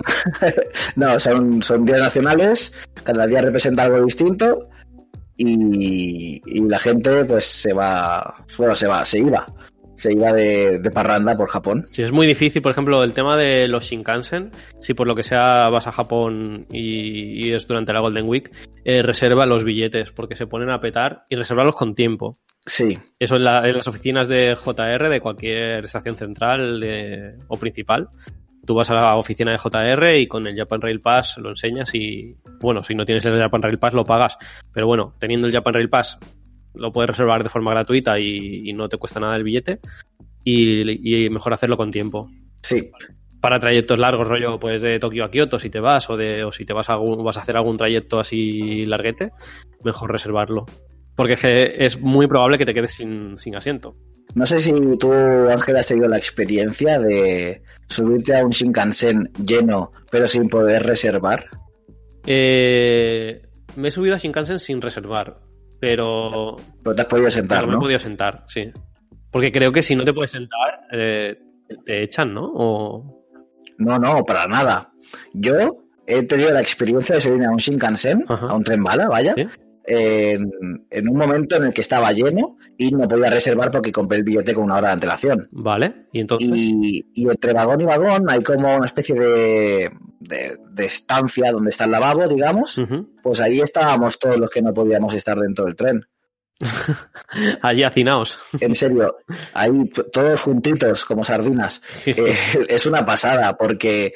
No, 0.96 1.20
son, 1.20 1.62
son 1.62 1.84
días 1.84 2.00
nacionales, 2.00 2.72
cada 3.02 3.26
día 3.26 3.42
representa 3.42 3.82
algo 3.82 4.02
distinto 4.02 4.68
y, 5.36 6.40
y 6.46 6.60
la 6.62 6.78
gente 6.78 7.24
pues 7.26 7.44
se 7.44 7.74
va, 7.74 8.34
bueno, 8.56 8.74
se 8.74 8.86
va, 8.86 9.04
se 9.04 9.18
iba, 9.18 9.46
se 10.00 10.12
iba 10.12 10.32
de, 10.32 10.78
de 10.78 10.90
parranda 10.90 11.36
por 11.36 11.48
Japón. 11.48 11.86
Si 11.90 12.02
es 12.02 12.10
muy 12.12 12.26
difícil, 12.26 12.62
por 12.62 12.72
ejemplo, 12.72 13.02
el 13.04 13.12
tema 13.12 13.36
de 13.36 13.68
los 13.68 13.84
Shinkansen, 13.84 14.50
si 14.80 14.94
por 14.94 15.06
lo 15.06 15.14
que 15.14 15.22
sea 15.22 15.68
vas 15.68 15.86
a 15.86 15.92
Japón 15.92 16.66
y, 16.70 17.46
y 17.48 17.52
es 17.52 17.66
durante 17.66 17.92
la 17.92 18.00
Golden 18.00 18.28
Week, 18.28 18.50
eh, 18.84 19.02
reserva 19.02 19.46
los 19.46 19.64
billetes 19.64 20.10
porque 20.12 20.34
se 20.36 20.46
ponen 20.46 20.70
a 20.70 20.80
petar 20.80 21.24
y 21.28 21.36
reservarlos 21.36 21.74
con 21.76 21.94
tiempo. 21.94 22.38
Sí, 22.66 22.98
Eso 23.18 23.36
en, 23.36 23.44
la- 23.44 23.66
en 23.66 23.74
las 23.74 23.88
oficinas 23.88 24.28
de 24.28 24.54
JR, 24.54 25.08
de 25.08 25.20
cualquier 25.20 25.84
estación 25.84 26.14
central 26.14 26.78
de- 26.80 27.34
o 27.48 27.56
principal. 27.56 28.08
Tú 28.66 28.74
vas 28.74 28.90
a 28.90 28.94
la 28.94 29.16
oficina 29.16 29.50
de 29.52 29.58
JR 29.58 30.18
y 30.20 30.26
con 30.28 30.46
el 30.46 30.54
Japan 30.56 30.82
Rail 30.82 31.00
Pass 31.00 31.38
lo 31.38 31.48
enseñas 31.48 31.94
y, 31.94 32.36
bueno, 32.60 32.84
si 32.84 32.94
no 32.94 33.04
tienes 33.06 33.24
el 33.24 33.38
Japan 33.38 33.62
Rail 33.62 33.78
Pass 33.78 33.94
lo 33.94 34.04
pagas. 34.04 34.36
Pero 34.72 34.86
bueno, 34.86 35.14
teniendo 35.18 35.46
el 35.46 35.52
Japan 35.52 35.72
Rail 35.74 35.88
Pass 35.88 36.18
lo 36.74 36.92
puedes 36.92 37.10
reservar 37.10 37.42
de 37.42 37.48
forma 37.48 37.72
gratuita 37.72 38.18
y, 38.18 38.68
y 38.68 38.72
no 38.72 38.88
te 38.88 38.96
cuesta 38.96 39.20
nada 39.20 39.36
el 39.36 39.44
billete. 39.44 39.80
Y, 40.44 41.24
y 41.24 41.28
mejor 41.28 41.52
hacerlo 41.52 41.76
con 41.76 41.90
tiempo. 41.90 42.30
sí, 42.62 42.90
Para 43.40 43.60
trayectos 43.60 43.98
largos, 43.98 44.26
rollo 44.26 44.58
pues 44.58 44.80
de 44.82 44.98
Tokio 44.98 45.24
a 45.24 45.30
Kioto, 45.30 45.58
si 45.58 45.68
te 45.70 45.80
vas, 45.80 46.08
o, 46.10 46.16
de, 46.16 46.44
o 46.44 46.52
si 46.52 46.64
te 46.64 46.72
vas 46.72 46.88
a, 46.90 46.94
algún- 46.94 47.22
vas 47.24 47.36
a 47.36 47.42
hacer 47.42 47.56
algún 47.56 47.76
trayecto 47.76 48.18
así 48.20 48.86
larguete, 48.86 49.32
mejor 49.84 50.10
reservarlo. 50.12 50.64
Porque 51.16 51.34
es, 51.34 51.40
que 51.40 51.74
es 51.84 52.00
muy 52.00 52.26
probable 52.26 52.56
que 52.56 52.64
te 52.64 52.72
quedes 52.72 52.92
sin, 52.92 53.38
sin 53.38 53.54
asiento. 53.56 53.94
No 54.34 54.46
sé 54.46 54.60
si 54.60 54.72
tú, 54.98 55.12
Ángel, 55.12 55.76
has 55.76 55.88
tenido 55.88 56.08
la 56.08 56.16
experiencia 56.16 56.98
de 56.98 57.62
subirte 57.88 58.36
a 58.36 58.44
un 58.44 58.50
Shinkansen 58.52 59.30
lleno, 59.44 59.92
pero 60.10 60.26
sin 60.26 60.48
poder 60.48 60.84
reservar. 60.84 61.46
Eh, 62.26 63.42
me 63.76 63.88
he 63.88 63.90
subido 63.90 64.14
a 64.14 64.18
Shinkansen 64.18 64.58
sin 64.58 64.80
reservar, 64.80 65.38
pero, 65.80 66.56
Pero 66.82 66.94
te 66.94 67.02
has 67.02 67.08
podido 67.08 67.30
sentar, 67.30 67.60
pero 67.60 67.66
me 67.68 67.72
he 67.72 67.76
¿no? 67.76 67.80
podido 67.80 67.98
sentar, 67.98 68.44
sí. 68.46 68.70
Porque 69.30 69.50
creo 69.52 69.72
que 69.72 69.82
si 69.82 69.94
no 69.96 70.04
te 70.04 70.12
puedes 70.12 70.32
sentar, 70.32 70.80
eh, 70.92 71.38
te 71.84 72.02
echan, 72.02 72.34
¿no? 72.34 72.50
O... 72.54 73.24
No, 73.78 73.98
no, 73.98 74.24
para 74.24 74.46
nada. 74.46 74.92
Yo 75.32 75.54
he 76.06 76.22
tenido 76.24 76.50
la 76.52 76.60
experiencia 76.60 77.14
de 77.14 77.20
subirme 77.20 77.46
a 77.46 77.50
un 77.50 77.56
Shinkansen, 77.58 78.24
Ajá. 78.28 78.46
a 78.46 78.54
un 78.54 78.62
tren 78.64 78.82
bala, 78.82 79.08
vaya, 79.08 79.34
¿Sí? 79.34 79.46
en, 79.86 80.50
en 80.90 81.08
un 81.08 81.16
momento 81.16 81.56
en 81.56 81.64
el 81.66 81.72
que 81.72 81.80
estaba 81.80 82.12
lleno 82.12 82.56
y 82.76 82.90
no 82.90 83.08
podía 83.08 83.30
reservar 83.30 83.70
porque 83.70 83.90
compré 83.92 84.18
el 84.18 84.24
billete 84.24 84.52
con 84.54 84.64
una 84.64 84.76
hora 84.76 84.88
de 84.88 84.94
antelación. 84.94 85.48
Vale, 85.52 86.06
y 86.12 86.20
entonces... 86.20 86.50
Y, 86.52 87.06
y 87.14 87.28
entre 87.28 87.52
vagón 87.52 87.80
y 87.80 87.84
vagón 87.84 88.28
hay 88.28 88.42
como 88.42 88.76
una 88.76 88.86
especie 88.86 89.14
de, 89.14 89.90
de, 90.20 90.56
de 90.70 90.84
estancia 90.86 91.50
donde 91.50 91.70
está 91.70 91.84
el 91.86 91.90
lavabo, 91.90 92.28
digamos. 92.28 92.80
Pues 93.22 93.40
ahí 93.40 93.60
estábamos 93.60 94.18
todos 94.18 94.36
los 94.38 94.48
que 94.50 94.62
no 94.62 94.72
podíamos 94.72 95.12
estar 95.14 95.36
dentro 95.38 95.64
del 95.64 95.74
tren. 95.74 96.06
Allí 97.62 97.82
hacinaos. 97.82 98.38
En 98.60 98.74
serio, 98.74 99.16
ahí 99.54 99.70
todos 100.12 100.40
juntitos 100.42 101.04
como 101.04 101.24
sardinas. 101.24 101.82
Eh, 102.06 102.36
es 102.68 102.86
una 102.86 103.04
pasada 103.04 103.56
porque 103.56 104.12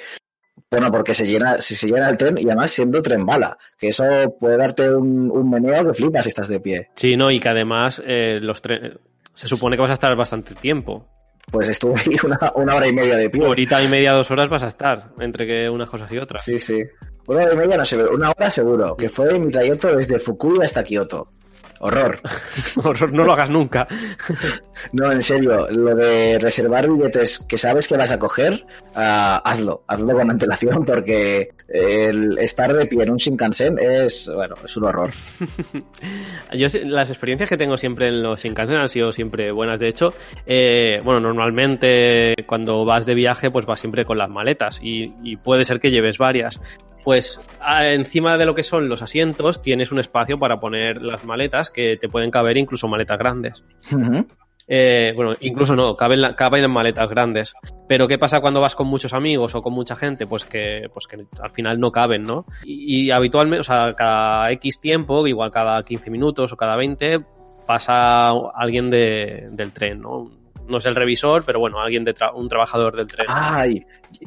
bueno 0.70 0.90
porque 0.90 1.14
se 1.14 1.26
llena 1.26 1.60
si 1.60 1.74
se 1.74 1.86
llena 1.86 2.08
el 2.08 2.16
tren 2.16 2.36
y 2.38 2.44
además 2.46 2.70
siendo 2.70 3.00
tren 3.00 3.24
bala 3.24 3.56
que 3.78 3.88
eso 3.88 4.04
puede 4.40 4.56
darte 4.56 4.90
un, 4.94 5.30
un 5.30 5.48
meneo 5.50 5.86
que 5.86 5.94
flipas 5.94 6.24
si 6.24 6.28
estás 6.30 6.48
de 6.48 6.58
pie 6.60 6.90
Sí, 6.96 7.16
no, 7.16 7.30
y 7.30 7.38
que 7.38 7.48
además 7.48 8.02
eh, 8.04 8.38
los 8.42 8.62
tre- 8.62 8.98
se 9.32 9.46
supone 9.48 9.76
que 9.76 9.82
vas 9.82 9.90
a 9.90 9.94
estar 9.94 10.14
bastante 10.16 10.54
tiempo. 10.54 11.08
Pues 11.50 11.68
estuve 11.68 12.00
ahí 12.00 12.16
una, 12.24 12.52
una 12.56 12.76
hora 12.76 12.86
y 12.86 12.92
media 12.92 13.16
de 13.16 13.30
pie. 13.30 13.44
Horita 13.46 13.82
y 13.82 13.88
media, 13.88 14.12
dos 14.12 14.30
horas 14.30 14.48
vas 14.48 14.62
a 14.62 14.68
estar, 14.68 15.10
entre 15.18 15.46
que 15.46 15.68
unas 15.68 15.88
cosas 15.88 16.10
y 16.12 16.18
otras. 16.18 16.44
sí 16.44 16.58
sí. 16.58 16.82
Una 17.26 17.44
hora 17.44 17.54
y 17.54 17.56
media 17.56 17.76
no 17.78 17.84
sé 17.86 18.04
una 18.04 18.30
hora 18.30 18.50
seguro 18.50 18.96
que 18.96 19.08
fue 19.08 19.38
mi 19.38 19.50
trayecto 19.50 19.96
desde 19.96 20.20
Fukui 20.20 20.62
hasta 20.62 20.84
Kioto 20.84 21.32
Horror. 21.86 22.18
Horror, 22.82 23.12
no 23.12 23.24
lo 23.24 23.32
hagas 23.34 23.50
nunca. 23.50 23.86
no, 24.92 25.12
en 25.12 25.20
serio, 25.20 25.68
lo 25.68 25.94
de 25.94 26.38
reservar 26.38 26.88
billetes 26.88 27.40
que 27.40 27.58
sabes 27.58 27.86
que 27.86 27.98
vas 27.98 28.10
a 28.10 28.18
coger, 28.18 28.64
uh, 28.96 29.40
hazlo, 29.44 29.84
hazlo 29.86 30.14
con 30.14 30.30
antelación 30.30 30.82
porque 30.86 31.50
el 31.68 32.38
estar 32.38 32.72
de 32.72 32.86
pie 32.86 33.02
en 33.02 33.10
un 33.10 33.18
Shinkansen 33.18 33.78
es, 33.78 34.30
bueno, 34.34 34.54
es 34.64 34.74
un 34.78 34.84
horror. 34.84 35.10
Yo 36.54 36.68
las 36.84 37.10
experiencias 37.10 37.50
que 37.50 37.58
tengo 37.58 37.76
siempre 37.76 38.08
en 38.08 38.22
los 38.22 38.40
Shinkansen 38.40 38.78
han 38.78 38.88
sido 38.88 39.12
siempre 39.12 39.52
buenas. 39.52 39.78
De 39.78 39.88
hecho, 39.88 40.14
eh, 40.46 41.02
bueno, 41.04 41.20
normalmente 41.20 42.34
cuando 42.46 42.86
vas 42.86 43.04
de 43.04 43.14
viaje, 43.14 43.50
pues 43.50 43.66
vas 43.66 43.80
siempre 43.80 44.06
con 44.06 44.16
las 44.16 44.30
maletas 44.30 44.80
y, 44.82 45.12
y 45.22 45.36
puede 45.36 45.64
ser 45.64 45.80
que 45.80 45.90
lleves 45.90 46.16
varias 46.16 46.58
pues 47.04 47.40
encima 47.62 48.38
de 48.38 48.46
lo 48.46 48.54
que 48.54 48.62
son 48.62 48.88
los 48.88 49.02
asientos 49.02 49.62
tienes 49.62 49.92
un 49.92 50.00
espacio 50.00 50.38
para 50.38 50.58
poner 50.58 51.02
las 51.02 51.24
maletas 51.24 51.70
que 51.70 51.96
te 51.96 52.08
pueden 52.08 52.30
caber 52.30 52.56
incluso 52.56 52.88
maletas 52.88 53.18
grandes. 53.18 53.62
Eh, 54.66 55.12
bueno, 55.14 55.34
incluso 55.40 55.76
no, 55.76 55.94
caben, 55.94 56.34
caben 56.34 56.64
en 56.64 56.70
maletas 56.70 57.08
grandes. 57.10 57.54
Pero 57.86 58.08
¿qué 58.08 58.18
pasa 58.18 58.40
cuando 58.40 58.60
vas 58.60 58.74
con 58.74 58.86
muchos 58.86 59.12
amigos 59.12 59.54
o 59.54 59.62
con 59.62 59.74
mucha 59.74 59.96
gente? 59.96 60.26
Pues 60.26 60.44
que, 60.46 60.88
pues 60.92 61.06
que 61.06 61.26
al 61.40 61.50
final 61.50 61.78
no 61.78 61.92
caben, 61.92 62.24
¿no? 62.24 62.46
Y, 62.64 63.10
habitualmente, 63.10 63.60
o 63.60 63.64
sea, 63.64 63.94
cada 63.94 64.50
X 64.52 64.80
tiempo, 64.80 65.26
igual 65.26 65.50
cada 65.50 65.82
15 65.84 66.10
minutos 66.10 66.52
o 66.52 66.56
cada 66.56 66.76
20, 66.76 67.20
pasa 67.66 68.30
alguien 68.54 68.90
de, 68.90 69.48
del 69.52 69.72
tren, 69.72 70.00
¿no? 70.00 70.43
No 70.68 70.78
es 70.78 70.86
el 70.86 70.94
revisor, 70.94 71.44
pero 71.44 71.60
bueno, 71.60 71.80
alguien 71.80 72.04
de 72.04 72.14
un 72.34 72.48
trabajador 72.48 72.96
del 72.96 73.06
tren. 73.06 73.26
Ay, 73.28 73.84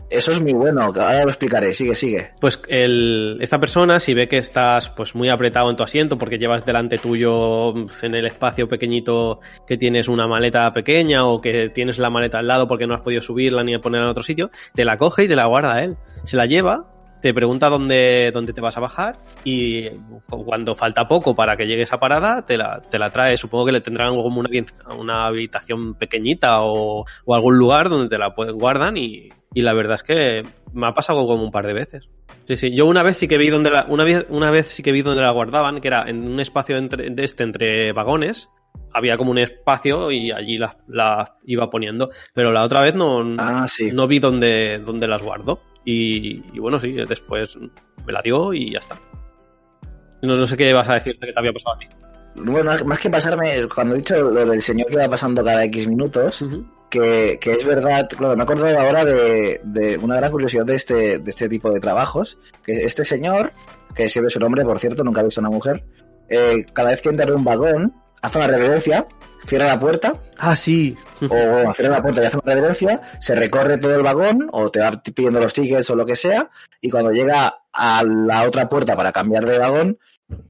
eso 0.09 0.31
es 0.31 0.41
muy 0.41 0.53
bueno, 0.53 0.81
ahora 0.81 1.23
lo 1.23 1.29
explicaré, 1.29 1.73
sigue, 1.73 1.95
sigue. 1.95 2.31
Pues 2.39 2.61
el, 2.67 3.37
esta 3.41 3.59
persona, 3.59 3.99
si 3.99 4.13
ve 4.13 4.27
que 4.27 4.37
estás 4.37 4.89
pues 4.89 5.15
muy 5.15 5.29
apretado 5.29 5.69
en 5.69 5.75
tu 5.75 5.83
asiento 5.83 6.17
porque 6.17 6.37
llevas 6.37 6.65
delante 6.65 6.97
tuyo 6.97 7.73
en 8.01 8.15
el 8.15 8.25
espacio 8.25 8.67
pequeñito 8.67 9.39
que 9.65 9.77
tienes 9.77 10.07
una 10.07 10.27
maleta 10.27 10.71
pequeña 10.73 11.25
o 11.25 11.41
que 11.41 11.69
tienes 11.69 11.97
la 11.99 12.09
maleta 12.09 12.39
al 12.39 12.47
lado 12.47 12.67
porque 12.67 12.87
no 12.87 12.95
has 12.95 13.01
podido 13.01 13.21
subirla 13.21 13.63
ni 13.63 13.77
ponerla 13.77 14.05
en 14.05 14.11
otro 14.11 14.23
sitio, 14.23 14.49
te 14.73 14.85
la 14.85 14.97
coge 14.97 15.25
y 15.25 15.27
te 15.27 15.35
la 15.35 15.45
guarda 15.45 15.75
a 15.75 15.83
él. 15.83 15.97
Se 16.23 16.37
la 16.37 16.45
lleva 16.45 16.96
te 17.21 17.33
pregunta 17.33 17.69
dónde, 17.69 18.31
dónde 18.33 18.53
te 18.53 18.61
vas 18.61 18.77
a 18.77 18.81
bajar 18.81 19.17
y 19.43 19.89
cuando 20.29 20.75
falta 20.75 21.07
poco 21.07 21.35
para 21.35 21.57
que 21.57 21.65
llegue 21.65 21.83
esa 21.83 21.99
parada, 21.99 22.45
te 22.45 22.57
la, 22.57 22.81
te 22.81 22.99
la 22.99 23.09
trae. 23.09 23.37
Supongo 23.37 23.65
que 23.65 23.71
le 23.71 23.81
tendrán 23.81 24.15
como 24.15 24.39
una, 24.39 24.49
una 24.97 25.27
habitación 25.27 25.95
pequeñita 25.95 26.61
o, 26.61 27.05
o, 27.25 27.35
algún 27.35 27.57
lugar 27.57 27.89
donde 27.89 28.09
te 28.09 28.17
la 28.17 28.33
guardan 28.53 28.97
y, 28.97 29.29
y, 29.53 29.61
la 29.61 29.73
verdad 29.73 29.95
es 29.95 30.03
que 30.03 30.43
me 30.73 30.87
ha 30.87 30.93
pasado 30.93 31.25
como 31.25 31.43
un 31.43 31.51
par 31.51 31.65
de 31.65 31.73
veces. 31.73 32.09
Sí, 32.45 32.55
sí, 32.55 32.75
yo 32.75 32.85
una 32.85 33.03
vez 33.03 33.17
sí 33.17 33.27
que 33.27 33.37
vi 33.37 33.49
donde 33.49 33.71
la, 33.71 33.85
una 33.89 34.03
vez, 34.03 34.25
una 34.29 34.51
vez 34.51 34.67
sí 34.67 34.83
que 34.83 34.91
vi 34.91 35.01
donde 35.01 35.21
la 35.21 35.31
guardaban, 35.31 35.81
que 35.81 35.87
era 35.87 36.03
en 36.07 36.27
un 36.27 36.39
espacio 36.39 36.77
entre, 36.77 37.09
de 37.09 37.23
este 37.23 37.43
entre 37.43 37.91
vagones, 37.93 38.49
había 38.93 39.17
como 39.17 39.31
un 39.31 39.37
espacio 39.37 40.11
y 40.11 40.31
allí 40.31 40.57
las 40.57 40.75
la 40.87 41.37
iba 41.45 41.69
poniendo. 41.69 42.09
Pero 42.33 42.51
la 42.51 42.63
otra 42.63 42.81
vez 42.81 42.95
no, 42.95 43.21
ah, 43.37 43.65
no 43.91 44.07
vi 44.07 44.19
dónde, 44.19 44.79
dónde 44.79 45.07
las 45.07 45.21
guardo. 45.21 45.59
Y, 45.89 46.59
bueno, 46.59 46.77
sí, 46.77 46.91
después 46.91 47.57
me 48.05 48.11
la 48.11 48.21
dio 48.21 48.53
y 48.53 48.73
ya 48.73 48.79
está. 48.79 48.99
No, 50.21 50.35
no 50.35 50.45
sé 50.45 50.57
qué 50.57 50.73
vas 50.73 50.89
a 50.89 50.95
decir 50.95 51.17
que 51.17 51.31
te 51.31 51.39
había 51.39 51.53
pasado 51.53 51.75
a 51.75 51.79
ti. 51.79 51.87
Bueno, 52.35 52.71
más 52.83 52.99
que 52.99 53.09
pasarme, 53.09 53.65
cuando 53.73 53.95
he 53.95 53.99
dicho 53.99 54.17
lo 54.17 54.45
del 54.45 54.61
señor 54.61 54.87
que 54.87 54.97
va 54.97 55.07
pasando 55.07 55.45
cada 55.45 55.63
X 55.63 55.87
minutos, 55.87 56.43
que, 56.89 57.37
que, 57.39 57.53
es 57.53 57.65
verdad, 57.65 58.09
claro, 58.09 58.35
me 58.35 58.43
acuerdo 58.43 58.67
ahora 58.77 59.05
de, 59.05 59.61
de, 59.63 59.97
una 59.97 60.17
gran 60.17 60.29
curiosidad 60.29 60.65
de 60.65 60.75
este, 60.75 61.19
de 61.19 61.29
este 61.29 61.47
tipo 61.47 61.71
de 61.71 61.79
trabajos, 61.79 62.37
que 62.65 62.83
este 62.83 63.05
señor, 63.05 63.53
que 63.95 64.09
se 64.09 64.19
ve 64.19 64.29
su 64.29 64.41
nombre, 64.41 64.65
por 64.65 64.79
cierto, 64.79 65.05
nunca 65.05 65.21
ha 65.21 65.23
visto 65.23 65.39
una 65.39 65.49
mujer, 65.49 65.85
eh, 66.27 66.65
cada 66.73 66.89
vez 66.89 67.01
que 67.01 67.09
entra 67.09 67.25
en 67.27 67.35
un 67.35 67.45
vagón, 67.45 67.93
hace 68.21 68.37
una 68.37 68.47
reverencia, 68.47 69.07
cierra 69.45 69.67
la 69.67 69.79
puerta. 69.79 70.15
Ah, 70.37 70.55
sí. 70.55 70.95
O 71.21 71.73
cierra 71.73 71.95
la 71.95 72.01
puerta 72.01 72.23
y 72.23 72.25
hace 72.25 72.37
una 72.43 72.53
reverencia, 72.53 73.01
se 73.19 73.35
recorre 73.35 73.77
todo 73.77 73.95
el 73.95 74.03
vagón 74.03 74.49
o 74.51 74.69
te 74.69 74.79
va 74.79 74.91
pidiendo 75.01 75.39
los 75.39 75.53
tickets 75.53 75.89
o 75.89 75.95
lo 75.95 76.05
que 76.05 76.15
sea, 76.15 76.49
y 76.81 76.89
cuando 76.89 77.11
llega 77.11 77.61
a 77.73 78.03
la 78.03 78.43
otra 78.43 78.67
puerta 78.69 78.95
para 78.95 79.11
cambiar 79.11 79.45
de 79.45 79.57
vagón, 79.57 79.99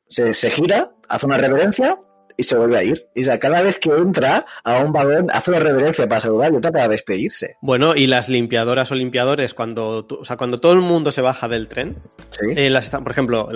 se, 0.10 0.34
se 0.34 0.50
gira, 0.50 0.92
hace 1.08 1.26
una 1.26 1.38
reverencia 1.38 2.00
y 2.38 2.44
se 2.44 2.56
vuelve 2.56 2.78
a 2.78 2.84
ir. 2.84 3.08
Y 3.16 3.24
sea, 3.24 3.40
cada 3.40 3.62
vez 3.64 3.80
que 3.80 3.90
entra 3.90 4.46
a 4.64 4.80
un 4.84 4.94
vagón 4.94 5.28
hace 5.32 5.50
una 5.52 5.60
reverencia 5.60 6.08
para 6.08 6.22
saludar 6.22 6.54
y 6.54 6.58
otra 6.58 6.72
para 6.72 6.88
despedirse. 6.88 7.56
Bueno, 7.62 7.96
y 7.96 8.06
las 8.06 8.30
limpiadoras 8.30 8.92
o 8.92 8.96
limpiadores, 8.96 9.56
cuando, 9.56 10.08
o 10.08 10.24
sea, 10.24 10.38
cuando 10.38 10.60
todo 10.60 10.74
el 10.74 10.82
mundo 10.82 11.12
se 11.12 11.22
baja 11.22 11.48
del 11.48 11.68
tren, 11.68 11.98
eh, 12.56 12.70
las, 12.70 12.90
por 12.92 13.12
ejemplo, 13.12 13.50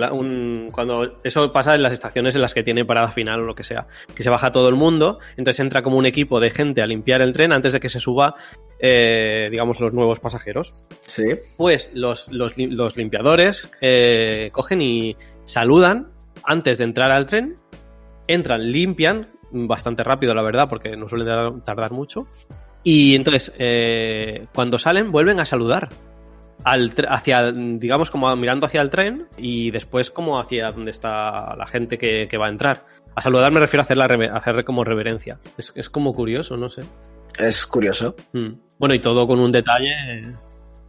cuando 0.72 1.20
eso 1.22 1.52
pasa 1.52 1.76
en 1.76 1.82
las 1.82 1.92
estaciones 1.92 2.34
en 2.34 2.42
las 2.42 2.54
que 2.54 2.64
tiene 2.64 2.84
parada 2.84 3.12
final 3.12 3.40
o 3.40 3.44
lo 3.44 3.54
que 3.54 3.62
sea, 3.62 3.86
que 4.14 4.24
se 4.24 4.30
baja 4.30 4.50
todo 4.50 4.68
el 4.68 4.74
mundo, 4.74 5.20
entonces 5.36 5.60
entra 5.60 5.82
como 5.82 5.96
un 5.96 6.06
equipo 6.06 6.40
de 6.40 6.50
gente 6.50 6.82
a 6.82 6.86
limpiar 6.86 7.22
el 7.22 7.32
tren 7.32 7.52
antes 7.52 7.72
de 7.72 7.80
que 7.80 7.88
se 7.88 8.00
suba, 8.00 8.34
eh, 8.80 9.48
digamos, 9.50 9.78
los 9.80 9.92
nuevos 9.92 10.18
pasajeros. 10.18 10.74
Sí. 11.06 11.24
Pues 11.56 11.90
los, 11.94 12.30
los, 12.32 12.56
limpiadores 12.96 13.70
eh, 13.80 14.50
cogen 14.52 14.82
y 14.82 15.16
saludan 15.44 16.08
antes 16.44 16.78
de 16.78 16.84
entrar 16.84 17.12
al 17.12 17.26
tren 17.26 17.61
entran, 18.26 18.70
limpian, 18.70 19.28
bastante 19.50 20.02
rápido 20.02 20.34
la 20.34 20.42
verdad, 20.42 20.68
porque 20.68 20.96
no 20.96 21.08
suelen 21.08 21.62
tardar 21.62 21.92
mucho, 21.92 22.26
y 22.84 23.14
entonces 23.14 23.52
eh, 23.58 24.46
cuando 24.54 24.78
salen 24.78 25.12
vuelven 25.12 25.40
a 25.40 25.44
saludar. 25.44 25.88
Al 26.64 26.92
hacia, 27.08 27.50
digamos, 27.50 28.12
como 28.12 28.36
mirando 28.36 28.66
hacia 28.66 28.82
el 28.82 28.90
tren 28.90 29.26
y 29.36 29.72
después 29.72 30.12
como 30.12 30.38
hacia 30.38 30.70
donde 30.70 30.92
está 30.92 31.56
la 31.56 31.66
gente 31.66 31.98
que, 31.98 32.38
va 32.38 32.46
a 32.46 32.50
entrar. 32.50 32.84
A 33.16 33.20
saludar 33.20 33.50
me 33.50 33.58
refiero 33.58 33.80
a 33.80 33.84
hacer, 33.84 33.96
la, 33.96 34.04
hacer 34.32 34.64
como 34.64 34.84
reverencia. 34.84 35.40
Es, 35.58 35.72
es 35.74 35.90
como 35.90 36.12
curioso, 36.12 36.56
no 36.56 36.68
sé. 36.68 36.82
Es 37.36 37.66
curioso. 37.66 38.14
Mm. 38.32 38.52
Bueno, 38.78 38.94
y 38.94 39.00
todo 39.00 39.26
con 39.26 39.40
un 39.40 39.50
detalle 39.50 39.90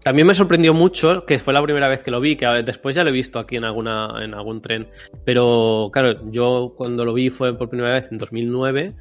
también 0.03 0.27
me 0.27 0.35
sorprendió 0.35 0.73
mucho, 0.73 1.25
que 1.25 1.39
fue 1.39 1.53
la 1.53 1.63
primera 1.63 1.87
vez 1.87 2.03
que 2.03 2.11
lo 2.11 2.19
vi, 2.19 2.35
que 2.35 2.45
después 2.65 2.95
ya 2.95 3.03
lo 3.03 3.09
he 3.09 3.13
visto 3.13 3.39
aquí 3.39 3.55
en, 3.55 3.63
alguna, 3.63 4.09
en 4.21 4.33
algún 4.33 4.61
tren. 4.61 4.87
Pero 5.25 5.89
claro, 5.93 6.13
yo 6.29 6.73
cuando 6.75 7.05
lo 7.05 7.13
vi 7.13 7.29
fue 7.29 7.57
por 7.57 7.69
primera 7.69 7.93
vez 7.93 8.11
en 8.11 8.17
2009 8.17 8.93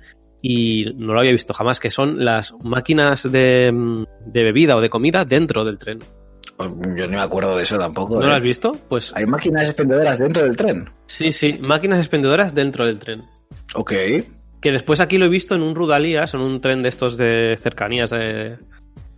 y 0.43 0.93
no 0.97 1.13
lo 1.13 1.21
había 1.21 1.33
visto 1.33 1.53
jamás, 1.55 1.81
que 1.81 1.91
son 1.91 2.25
las 2.25 2.55
máquinas 2.63 3.31
de, 3.31 4.07
bebida 4.33 4.77
o 4.77 4.81
de 4.81 4.91
comida 4.91 5.25
dentro 5.25 5.65
del 5.65 5.79
tren. 5.79 5.99
Pues 6.57 6.71
yo 6.97 7.09
no 7.09 7.17
me 7.17 7.23
acuerdo 7.23 7.57
de 7.57 7.65
eso 7.65 7.79
tampoco. 7.79 8.21
¿No 8.21 8.27
lo 8.27 8.33
¿eh? 8.33 8.37
has 8.37 8.43
visto? 8.43 8.73
Pues 8.89 9.13
hay 9.17 9.27
máquinas 9.27 9.65
expendedoras 9.65 10.19
dentro 10.19 10.43
del 10.45 10.57
tren. 10.57 10.89
Sí, 11.07 11.33
sí, 11.33 11.59
máquinas 11.61 11.99
expendedoras 11.99 12.55
dentro 12.55 12.87
del 12.87 12.99
tren. 13.01 13.23
Ok. 13.75 13.93
Que 14.61 14.71
después 14.71 15.01
aquí 15.01 15.19
lo 15.19 15.25
he 15.25 15.29
visto 15.29 15.57
en 15.57 15.63
un 15.63 15.75
Rudalías, 15.75 16.35
en 16.35 16.41
un 16.41 16.61
tren 16.61 16.83
de 16.83 16.89
estos 16.89 17.17
de 17.17 17.57
cercanías 17.61 18.11
de, 18.11 18.59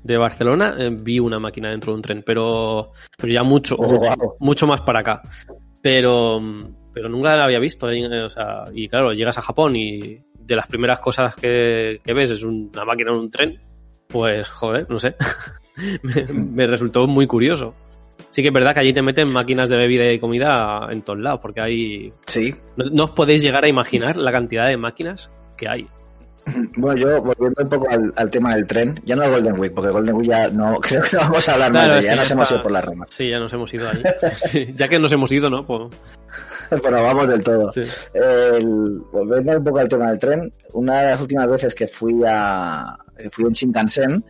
de 0.04 0.18
Barcelona 0.18 0.76
eh, 0.78 0.90
vi 0.90 1.18
una 1.18 1.40
máquina 1.40 1.70
dentro 1.70 1.92
de 1.92 1.96
un 1.96 2.02
tren, 2.02 2.22
pero, 2.24 2.92
pero 3.16 3.32
ya 3.32 3.42
mucho, 3.42 3.74
oh, 3.78 4.36
mucho, 4.38 4.66
más 4.66 4.82
para 4.82 5.00
acá. 5.00 5.22
Pero, 5.82 6.40
pero 6.92 7.08
nunca 7.08 7.36
la 7.36 7.44
había 7.44 7.58
visto. 7.58 7.90
Eh, 7.90 8.22
o 8.22 8.30
sea, 8.30 8.64
y 8.72 8.86
claro, 8.86 9.12
llegas 9.12 9.38
a 9.38 9.42
Japón 9.42 9.74
y 9.76 10.20
de 10.38 10.56
las 10.56 10.66
primeras 10.66 11.00
cosas 11.00 11.34
que, 11.34 12.00
ves 12.04 12.30
es 12.30 12.42
una 12.42 12.84
máquina 12.84 13.12
en 13.12 13.16
un 13.16 13.30
tren, 13.30 13.60
pues 14.06 14.48
joder, 14.48 14.88
no 14.90 14.98
sé. 14.98 15.16
me, 16.32 16.66
resultó 16.66 17.06
muy 17.06 17.26
curioso. 17.26 17.74
Sí 18.30 18.42
que 18.42 18.48
es 18.48 18.54
verdad 18.54 18.74
que 18.74 18.80
allí 18.80 18.92
te 18.92 19.02
meten 19.02 19.32
máquinas 19.32 19.68
de 19.68 19.76
bebida 19.76 20.12
y 20.12 20.18
comida 20.18 20.86
en 20.90 21.02
todos 21.02 21.18
lados, 21.18 21.40
porque 21.40 21.62
hay... 21.62 22.12
Sí. 22.26 22.54
no 22.76 23.04
os 23.04 23.10
podéis 23.12 23.42
llegar 23.42 23.64
a 23.64 23.68
imaginar 23.68 24.16
la 24.16 24.32
cantidad 24.32 24.66
de 24.66 24.76
máquinas 24.76 25.30
que 25.56 25.68
hay. 25.68 25.88
Bueno, 26.76 27.00
yo 27.00 27.22
volviendo 27.22 27.62
un 27.62 27.68
poco 27.68 27.88
al, 27.90 28.30
tema 28.30 28.54
del 28.54 28.66
tren, 28.66 29.00
ya 29.04 29.16
no 29.16 29.22
al 29.22 29.30
Golden 29.30 29.58
Week, 29.58 29.72
porque 29.72 29.90
Golden 29.90 30.14
Week 30.14 30.28
ya 30.28 30.48
no, 30.48 30.74
creo 30.80 31.02
que 31.02 31.16
no 31.16 31.22
vamos 31.22 31.48
a 31.48 31.52
hablar 31.54 31.72
más 31.72 31.96
de 31.96 32.02
ya 32.02 32.16
nos 32.16 32.30
hemos 32.30 32.50
ido 32.50 32.62
por 32.62 32.72
las 32.72 32.84
ramas. 32.84 33.08
Sí, 33.10 33.30
ya 33.30 33.38
nos 33.38 33.52
hemos 33.52 33.72
ido 33.72 33.88
ahí. 33.88 34.02
ya 34.76 34.88
que 34.88 34.98
nos 34.98 35.12
hemos 35.12 35.32
ido, 35.32 35.48
¿no? 35.50 35.66
Pues... 35.66 35.90
bueno, 36.82 37.02
vamos 37.02 37.28
del 37.28 37.42
todo. 37.42 37.72
volviendo 39.12 39.58
un 39.58 39.64
poco 39.64 39.78
al 39.78 39.88
tema 39.88 40.10
del 40.10 40.18
tren, 40.18 40.52
una 40.72 41.00
de 41.00 41.10
las 41.10 41.20
últimas 41.20 41.48
veces 41.48 41.74
que 41.74 41.86
fui 41.86 42.22
a 42.26 42.96
fui 43.30 43.44
en 43.44 43.52
Shinkansen, 43.52 44.24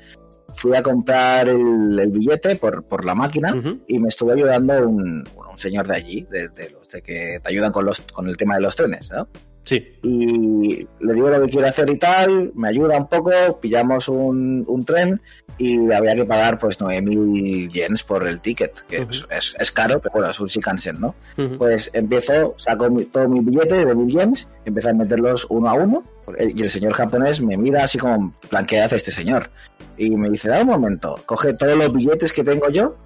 fui 0.49 0.77
a 0.77 0.83
comprar 0.83 1.49
el, 1.49 2.11
billete 2.11 2.57
por, 2.57 2.85
por 2.85 3.05
la 3.05 3.15
máquina 3.15 3.55
y 3.89 3.99
me 3.99 4.09
estuvo 4.09 4.33
ayudando 4.33 4.89
un, 4.89 5.25
un 5.51 5.59
señor 5.59 5.87
de 5.87 5.97
allí, 5.97 6.27
de, 6.31 6.71
los 6.71 6.89
de 6.89 7.03
que 7.03 7.41
te 7.43 7.49
ayudan 7.49 7.73
con, 7.73 7.85
los, 7.85 8.01
con 8.01 8.29
el 8.29 8.37
tema 8.37 8.57
de 8.57 8.63
los 8.63 8.77
trenes, 8.77 9.11
¿no? 9.11 9.29
Sí. 9.65 9.83
Y 10.03 10.87
le 11.01 11.15
digo 11.15 11.31
lo 11.31 11.41
que 11.43 11.51
quiere 11.51 11.69
hacer 11.69 11.89
y 11.89 11.99
tal, 11.99 12.53
me 12.55 12.69
ayuda 12.69 12.99
un 12.99 13.09
poco, 13.09 13.31
pillamos 13.61 14.09
un, 14.09 14.65
un 14.69 14.85
tren 14.85 15.21
y 15.57 15.91
había 15.91 16.15
que 16.15 16.25
pagar 16.25 16.59
pues 16.59 16.79
9.000 16.79 17.71
yens 17.71 18.03
por 18.03 18.27
el 18.27 18.41
ticket, 18.41 18.79
que 18.87 19.07
es, 19.31 19.55
es, 19.59 19.73
caro, 19.73 20.01
pero 20.01 20.13
bueno, 20.13 20.31
es 20.31 20.39
un 20.39 20.49
Shinkansen, 20.49 21.01
¿no? 21.01 21.15
Pues 21.57 21.91
empiezo, 21.95 22.55
saco 22.59 22.91
mi, 22.91 23.05
todo 23.07 23.27
mi 23.29 23.41
billete 23.41 23.75
de 23.75 23.95
1.000 23.95 24.09
yens, 24.09 24.49
empiezo 24.67 24.91
a 24.91 24.93
meterlos 24.93 25.47
uno 25.49 25.69
a 25.69 25.75
uno 25.75 26.05
y 26.39 26.63
el 26.63 26.71
señor 26.71 26.93
japonés 26.93 27.41
me 27.41 27.57
mira 27.57 27.85
así 27.85 27.99
como, 27.99 28.35
plan, 28.49 28.67
¿qué 28.67 28.83
hace 28.83 28.97
este 28.97 29.13
señor? 29.13 29.51
Y 29.97 30.11
me 30.11 30.29
dice, 30.29 30.49
da 30.49 30.61
un 30.61 30.69
momento, 30.69 31.15
coge 31.25 31.55
todos 31.55 31.77
los 31.77 31.93
billetes 31.93 32.33
que 32.33 32.45
tengo 32.45 32.69
yo 32.69 32.97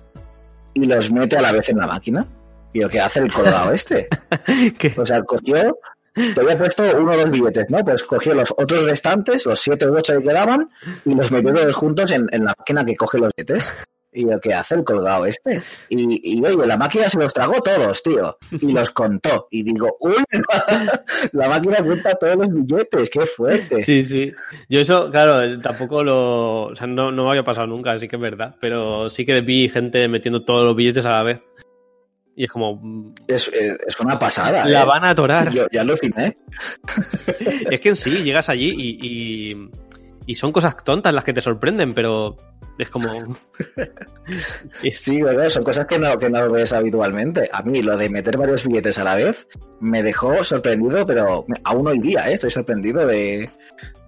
y 0.74 0.86
los 0.86 1.10
mete 1.10 1.36
a 1.36 1.42
la 1.42 1.52
vez 1.52 1.68
en 1.68 1.78
la 1.78 1.86
máquina. 1.86 2.26
Y 2.72 2.80
yo, 2.80 2.88
¿qué 2.88 3.00
hace 3.00 3.20
el 3.20 3.32
colgado 3.32 3.72
este? 3.72 4.08
O 4.96 5.06
sea, 5.06 5.22
cogió 5.22 5.78
te 6.34 6.40
había 6.40 6.56
puesto 6.56 6.82
uno 6.96 7.12
o 7.12 7.16
dos 7.16 7.30
billetes, 7.30 7.70
¿no? 7.70 7.84
Pues 7.84 8.02
cogió 8.02 8.34
los 8.34 8.52
otros 8.56 8.84
restantes, 8.84 9.46
los 9.46 9.60
siete 9.60 9.88
u 9.88 9.96
ocho 9.96 10.18
que 10.18 10.24
quedaban, 10.24 10.68
y 11.04 11.14
los 11.14 11.30
metió 11.30 11.54
todos 11.54 11.74
juntos 11.74 12.10
en, 12.10 12.26
en 12.32 12.44
la 12.44 12.54
máquina 12.58 12.84
que 12.84 12.96
coge 12.96 13.18
los 13.18 13.32
billetes. 13.36 13.64
Y 14.10 14.22
yo, 14.22 14.40
¿qué 14.40 14.54
hace 14.54 14.74
el 14.74 14.84
colgado 14.84 15.26
este? 15.26 15.62
Y, 15.90 16.38
y 16.38 16.44
oye, 16.44 16.66
la 16.66 16.78
máquina 16.78 17.10
se 17.10 17.18
los 17.18 17.32
tragó 17.32 17.60
todos, 17.60 18.02
tío. 18.02 18.38
Y 18.52 18.72
los 18.72 18.90
contó. 18.90 19.46
Y 19.50 19.62
digo, 19.62 19.96
uy, 20.00 20.16
la 21.32 21.48
máquina 21.48 21.76
cuenta 21.84 22.14
todos 22.14 22.36
los 22.36 22.48
billetes, 22.52 23.10
qué 23.10 23.26
fuerte. 23.26 23.84
Sí, 23.84 24.04
sí. 24.06 24.32
Yo 24.68 24.80
eso, 24.80 25.10
claro, 25.10 25.60
tampoco 25.60 26.02
lo... 26.02 26.62
O 26.68 26.74
sea, 26.74 26.86
no, 26.86 27.12
no 27.12 27.24
me 27.24 27.30
había 27.30 27.44
pasado 27.44 27.66
nunca, 27.66 27.92
así 27.92 28.08
que 28.08 28.16
es 28.16 28.22
verdad. 28.22 28.56
Pero 28.60 29.10
sí 29.10 29.26
que 29.26 29.42
vi 29.42 29.68
gente 29.68 30.08
metiendo 30.08 30.42
todos 30.42 30.64
los 30.64 30.74
billetes 30.74 31.04
a 31.04 31.10
la 31.10 31.22
vez. 31.22 31.42
Y 32.40 32.44
es 32.44 32.52
como... 32.52 32.76
mm, 32.76 33.14
Es, 33.26 33.50
es 33.52 33.98
una 33.98 34.16
pasada. 34.16 34.64
La 34.64 34.82
¿eh? 34.82 34.86
van 34.86 35.04
a 35.04 35.10
atorar. 35.10 35.50
Yo 35.50 35.66
ya 35.72 35.80
aluciné. 35.80 36.38
Es 37.70 37.80
que 37.80 37.88
en 37.88 37.96
sí, 37.96 38.10
llegas 38.22 38.48
allí 38.48 38.72
y, 38.76 38.98
y, 39.52 39.70
y 40.24 40.34
son 40.36 40.52
cosas 40.52 40.76
tontas 40.84 41.12
las 41.12 41.24
que 41.24 41.32
te 41.32 41.42
sorprenden, 41.42 41.92
pero 41.94 42.36
es 42.78 42.88
como... 42.90 43.10
Sí, 44.94 45.20
¿verdad? 45.20 45.48
Son 45.48 45.64
cosas 45.64 45.86
que 45.86 45.98
no, 45.98 46.16
que 46.18 46.30
no 46.30 46.48
ves 46.50 46.72
habitualmente. 46.72 47.48
A 47.52 47.62
mí 47.62 47.82
lo 47.82 47.96
de 47.96 48.08
meter 48.08 48.36
varios 48.36 48.64
billetes 48.64 48.98
a 48.98 49.04
la 49.04 49.16
vez 49.16 49.48
me 49.80 50.02
dejó 50.04 50.44
sorprendido, 50.44 51.04
pero 51.06 51.44
aún 51.64 51.88
hoy 51.88 51.98
día 51.98 52.28
¿eh? 52.30 52.34
estoy 52.34 52.50
sorprendido 52.50 53.04
de, 53.06 53.50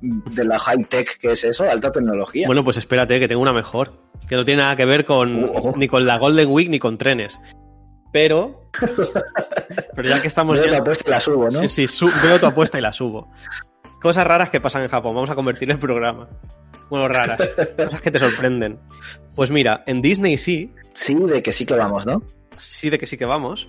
de 0.02 0.44
la 0.44 0.58
high-tech 0.58 1.18
que 1.18 1.32
es 1.32 1.42
eso, 1.44 1.68
alta 1.68 1.90
tecnología. 1.90 2.46
Bueno, 2.46 2.62
pues 2.62 2.76
espérate, 2.76 3.18
que 3.18 3.26
tengo 3.28 3.42
una 3.42 3.52
mejor. 3.52 3.92
Que 4.28 4.36
no 4.36 4.44
tiene 4.44 4.62
nada 4.62 4.76
que 4.76 4.84
ver 4.84 5.04
con 5.04 5.50
Oh. 5.52 5.72
ni 5.76 5.88
con 5.88 6.06
la 6.06 6.18
Golden 6.18 6.48
Week 6.50 6.68
ni 6.68 6.78
con 6.78 6.96
trenes. 6.98 7.36
Pero... 8.12 8.62
Pero 9.94 10.08
ya 10.08 10.20
que 10.20 10.28
estamos 10.28 10.54
Veo 10.58 10.64
yendo- 10.64 10.76
la 10.76 10.82
apuesta 10.82 11.08
y 11.08 11.10
la 11.10 11.20
subo, 11.20 11.44
¿no? 11.44 11.50
Sí, 11.60 11.68
sí, 11.68 11.86
su- 11.86 12.10
veo 12.22 12.38
tu 12.38 12.46
apuesta 12.46 12.78
y 12.78 12.80
la 12.82 12.92
subo. 12.92 13.30
Cosas 14.00 14.26
raras 14.26 14.50
que 14.50 14.60
pasan 14.60 14.82
en 14.82 14.88
Japón. 14.88 15.14
Vamos 15.14 15.30
a 15.30 15.34
convertir 15.34 15.70
el 15.70 15.78
programa. 15.78 16.28
Bueno, 16.88 17.06
raras. 17.08 17.38
Cosas 17.76 18.00
que 18.00 18.10
te 18.10 18.18
sorprenden. 18.18 18.78
Pues 19.34 19.50
mira, 19.50 19.84
en 19.86 20.00
Disney 20.02 20.36
sí, 20.36 20.72
Sí, 20.94 21.14
de 21.14 21.42
que 21.42 21.52
sí 21.52 21.64
que 21.66 21.74
vamos, 21.74 22.06
¿no? 22.06 22.22
sí 22.56 22.90
de 22.90 22.98
que 22.98 23.06
sí 23.06 23.16
que 23.16 23.24
vamos. 23.24 23.68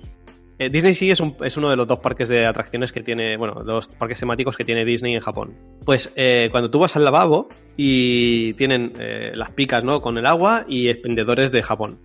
Eh, 0.59 0.69
Disney 0.69 0.93
sí 0.93 1.09
es, 1.11 1.19
un- 1.19 1.35
es 1.43 1.57
uno 1.57 1.69
de 1.69 1.75
los 1.75 1.87
dos 1.87 1.99
parques 1.99 2.29
de 2.29 2.45
atracciones 2.45 2.91
que 2.91 3.01
tiene, 3.01 3.35
bueno, 3.37 3.63
dos 3.63 3.87
parques 3.89 4.19
temáticos 4.19 4.55
que 4.57 4.63
tiene 4.63 4.85
Disney 4.85 5.15
en 5.15 5.21
Japón. 5.21 5.55
Pues 5.85 6.11
eh, 6.15 6.49
cuando 6.51 6.69
tú 6.69 6.79
vas 6.79 6.95
al 6.95 7.03
lavabo 7.03 7.47
y 7.77 8.53
tienen 8.53 8.93
eh, 8.99 9.31
las 9.33 9.51
picas, 9.51 9.83
¿no? 9.83 10.01
Con 10.01 10.17
el 10.17 10.25
agua 10.25 10.65
y 10.67 10.89
expendedores 10.89 11.51
de 11.51 11.61
Japón. 11.63 11.99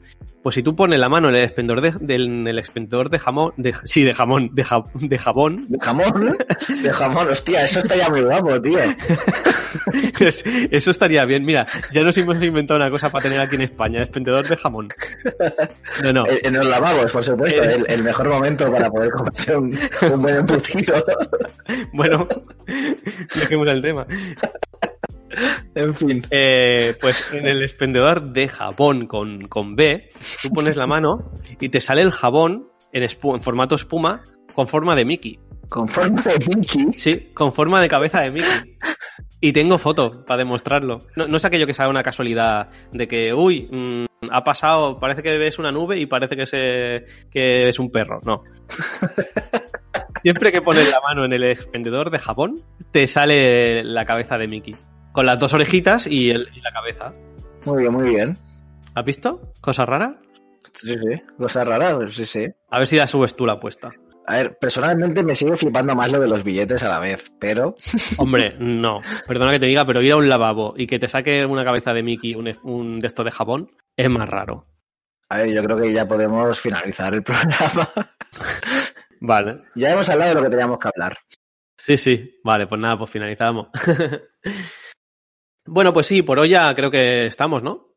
Pues 0.46 0.54
si 0.54 0.62
tú 0.62 0.76
pones 0.76 1.00
la 1.00 1.08
mano 1.08 1.28
en 1.28 1.34
el 1.34 1.42
expendedor 1.42 1.80
de, 1.80 1.92
del 2.06 2.26
en 2.26 2.46
el 2.46 2.60
expendedor 2.60 3.10
de 3.10 3.18
jamón, 3.18 3.52
de, 3.56 3.74
sí, 3.82 4.04
de 4.04 4.14
jamón, 4.14 4.50
de, 4.52 4.62
ja- 4.62 4.84
de 4.94 5.18
jabón, 5.18 5.66
De 5.68 5.76
jamón, 5.80 6.38
de 6.84 6.92
jamón, 6.92 7.28
hostia, 7.28 7.64
eso 7.64 7.80
estaría 7.80 8.08
muy 8.08 8.20
guapo, 8.22 8.62
tío. 8.62 8.78
Pues 10.16 10.44
Eso 10.70 10.92
estaría 10.92 11.24
bien. 11.24 11.44
Mira, 11.44 11.66
ya 11.92 12.02
nos 12.02 12.16
hemos 12.18 12.40
inventado 12.40 12.78
una 12.78 12.90
cosa 12.90 13.10
para 13.10 13.24
tener 13.24 13.40
aquí 13.40 13.56
en 13.56 13.62
España, 13.62 14.02
expendedor 14.02 14.46
de 14.46 14.56
jamón. 14.56 14.86
No, 16.04 16.12
no. 16.12 16.24
En 16.28 16.54
los 16.54 16.64
lavabos, 16.64 17.10
por 17.10 17.24
supuesto, 17.24 17.64
el, 17.64 17.84
el 17.88 18.02
mejor 18.04 18.28
momento 18.28 18.70
para 18.70 18.88
poder 18.88 19.10
comerse 19.10 19.56
un, 19.56 19.76
un 20.12 20.22
buen 20.22 20.36
embutido. 20.36 21.04
Bueno, 21.92 22.28
dejemos 23.34 23.68
el 23.68 23.82
tema. 23.82 24.06
En 25.74 25.94
fin. 25.94 26.26
Eh, 26.30 26.96
pues 27.00 27.24
en 27.32 27.46
el 27.46 27.62
expendedor 27.62 28.32
de 28.32 28.48
jabón 28.48 29.06
con, 29.06 29.48
con 29.48 29.76
B, 29.76 30.10
tú 30.42 30.50
pones 30.50 30.76
la 30.76 30.86
mano 30.86 31.32
y 31.60 31.68
te 31.68 31.80
sale 31.80 32.02
el 32.02 32.12
jabón 32.12 32.68
en, 32.92 33.02
en 33.02 33.40
formato 33.40 33.74
espuma 33.74 34.22
con 34.54 34.66
forma 34.66 34.94
de 34.94 35.04
Mickey. 35.04 35.38
Con 35.68 35.88
forma 35.88 36.22
de 36.22 36.38
Mickey. 36.54 36.92
Sí, 36.92 37.32
con 37.34 37.52
forma 37.52 37.80
de 37.80 37.88
cabeza 37.88 38.20
de 38.20 38.30
Mickey. 38.30 38.78
Y 39.40 39.52
tengo 39.52 39.78
foto 39.78 40.24
para 40.24 40.38
demostrarlo. 40.38 41.06
No, 41.14 41.26
no 41.26 41.36
es 41.36 41.44
aquello 41.44 41.66
que 41.66 41.74
sea 41.74 41.88
una 41.88 42.02
casualidad 42.02 42.68
de 42.92 43.06
que, 43.06 43.34
uy, 43.34 43.68
mm, 43.70 44.06
ha 44.30 44.42
pasado, 44.42 44.98
parece 44.98 45.22
que 45.22 45.36
ves 45.36 45.58
una 45.58 45.70
nube 45.70 45.98
y 45.98 46.06
parece 46.06 46.36
que, 46.36 46.46
se, 46.46 47.04
que 47.30 47.68
es 47.68 47.78
un 47.78 47.90
perro. 47.90 48.20
No. 48.24 48.42
Siempre 50.22 50.50
que 50.50 50.62
pones 50.62 50.90
la 50.90 51.00
mano 51.00 51.24
en 51.24 51.32
el 51.32 51.44
expendedor 51.44 52.10
de 52.10 52.18
jabón, 52.18 52.62
te 52.90 53.06
sale 53.06 53.84
la 53.84 54.04
cabeza 54.04 54.38
de 54.38 54.48
Mickey. 54.48 54.74
Con 55.16 55.24
las 55.24 55.38
dos 55.38 55.54
orejitas 55.54 56.06
y, 56.06 56.28
el- 56.30 56.48
y 56.54 56.60
la 56.60 56.70
cabeza. 56.72 57.10
Muy 57.64 57.78
bien, 57.80 57.92
muy 57.94 58.10
bien. 58.10 58.36
¿Has 58.94 59.04
visto? 59.04 59.52
Cosa 59.62 59.86
rara. 59.86 60.20
Sí, 60.74 60.92
sí. 60.92 61.22
Cosa 61.38 61.64
rara, 61.64 61.96
sí, 62.10 62.26
sí. 62.26 62.46
A 62.70 62.76
ver 62.76 62.86
si 62.86 62.96
la 62.98 63.06
subes 63.06 63.34
tú 63.34 63.46
la 63.46 63.54
apuesta. 63.54 63.92
A 64.26 64.36
ver, 64.36 64.58
personalmente 64.60 65.22
me 65.22 65.34
sigue 65.34 65.56
flipando 65.56 65.94
más 65.96 66.12
lo 66.12 66.20
de 66.20 66.28
los 66.28 66.44
billetes 66.44 66.82
a 66.82 66.88
la 66.88 66.98
vez, 66.98 67.32
pero 67.40 67.76
Hombre, 68.18 68.56
no. 68.58 69.00
Perdona 69.26 69.52
que 69.52 69.60
te 69.60 69.64
diga, 69.66 69.86
pero 69.86 70.02
ir 70.02 70.12
a 70.12 70.16
un 70.18 70.28
lavabo 70.28 70.74
y 70.76 70.86
que 70.86 70.98
te 70.98 71.08
saque 71.08 71.46
una 71.46 71.64
cabeza 71.64 71.94
de 71.94 72.02
Mickey, 72.02 72.34
un, 72.34 72.52
un 72.64 73.00
de 73.00 73.06
esto 73.06 73.24
de 73.24 73.30
jabón, 73.30 73.70
es 73.96 74.10
más 74.10 74.28
raro. 74.28 74.66
a 75.30 75.38
ver, 75.38 75.50
yo 75.54 75.64
creo 75.64 75.78
que 75.78 75.92
ya 75.94 76.06
podemos 76.06 76.60
finalizar 76.60 77.14
el 77.14 77.22
programa. 77.22 77.88
Vale. 79.20 79.62
ya 79.76 79.92
hemos 79.92 80.10
hablado 80.10 80.28
de 80.30 80.34
lo 80.34 80.42
que 80.42 80.50
teníamos 80.50 80.78
que 80.78 80.88
hablar. 80.94 81.16
Sí, 81.78 81.96
sí. 81.96 82.38
Vale, 82.44 82.66
pues 82.66 82.78
nada, 82.80 82.98
pues 82.98 83.10
finalizamos. 83.10 83.68
bueno, 85.66 85.92
pues 85.92 86.06
sí, 86.06 86.22
por 86.22 86.38
hoy 86.38 86.50
ya 86.50 86.74
creo 86.74 86.90
que 86.90 87.26
estamos, 87.26 87.62
¿no? 87.62 87.88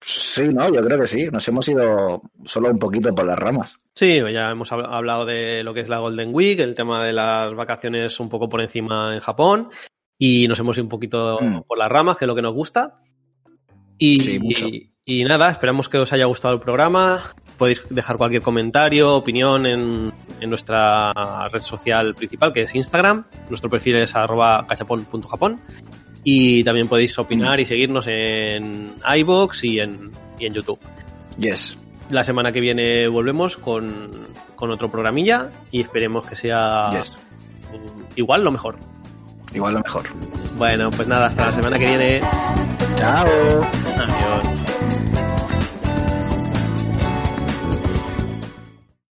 Sí, 0.00 0.48
no, 0.48 0.72
yo 0.72 0.80
creo 0.82 1.00
que 1.00 1.06
sí. 1.08 1.24
Nos 1.26 1.46
hemos 1.48 1.68
ido 1.68 2.22
solo 2.44 2.70
un 2.70 2.78
poquito 2.78 3.12
por 3.14 3.26
las 3.26 3.38
ramas. 3.38 3.80
Sí, 3.96 4.20
ya 4.32 4.50
hemos 4.50 4.70
hab- 4.70 4.86
hablado 4.88 5.24
de 5.26 5.64
lo 5.64 5.74
que 5.74 5.80
es 5.80 5.88
la 5.88 5.98
Golden 5.98 6.32
Week, 6.32 6.60
el 6.60 6.76
tema 6.76 7.04
de 7.04 7.12
las 7.12 7.52
vacaciones 7.54 8.18
un 8.20 8.28
poco 8.28 8.48
por 8.48 8.60
encima 8.60 9.14
en 9.14 9.20
Japón 9.20 9.70
y 10.16 10.46
nos 10.46 10.60
hemos 10.60 10.76
ido 10.76 10.84
un 10.84 10.88
poquito 10.90 11.38
Mm. 11.40 11.62
por 11.66 11.78
las 11.78 11.88
ramas, 11.90 12.16
que 12.16 12.24
es 12.26 12.28
lo 12.28 12.36
que 12.36 12.42
nos 12.42 12.54
gusta. 12.54 13.00
Y, 13.98 14.20
Sí, 14.20 14.38
mucho. 14.38 14.68
y- 14.68 14.92
y 15.04 15.24
nada, 15.24 15.50
esperamos 15.50 15.88
que 15.88 15.98
os 15.98 16.12
haya 16.12 16.26
gustado 16.26 16.54
el 16.54 16.60
programa. 16.60 17.32
Podéis 17.56 17.82
dejar 17.90 18.16
cualquier 18.18 18.42
comentario, 18.42 19.16
opinión 19.16 19.66
en, 19.66 20.12
en 20.38 20.48
nuestra 20.50 21.12
red 21.48 21.58
social 21.58 22.14
principal, 22.14 22.52
que 22.52 22.62
es 22.62 22.74
Instagram. 22.76 23.24
Nuestro 23.48 23.68
perfil 23.68 23.96
es 23.96 24.14
arroba 24.14 24.64
cachapon.japón. 24.68 25.60
Y 26.30 26.62
también 26.62 26.88
podéis 26.88 27.18
opinar 27.18 27.58
y 27.58 27.64
seguirnos 27.64 28.06
en 28.06 28.92
iVoox 29.16 29.64
y 29.64 29.80
en, 29.80 30.10
y 30.38 30.44
en 30.44 30.52
YouTube. 30.52 30.78
Yes. 31.38 31.74
La 32.10 32.22
semana 32.22 32.52
que 32.52 32.60
viene 32.60 33.08
volvemos 33.08 33.56
con, 33.56 34.10
con 34.54 34.70
otro 34.70 34.90
programilla 34.90 35.48
y 35.70 35.80
esperemos 35.80 36.26
que 36.26 36.36
sea 36.36 36.90
Yes. 36.90 37.16
igual 38.16 38.44
lo 38.44 38.52
mejor. 38.52 38.76
Igual 39.54 39.72
lo 39.72 39.80
mejor. 39.80 40.04
Bueno, 40.58 40.90
pues 40.90 41.08
nada, 41.08 41.28
hasta 41.28 41.46
la 41.46 41.52
semana 41.52 41.78
que 41.78 41.86
viene. 41.86 42.20
Chao. 42.98 43.26
Adiós. 43.96 44.57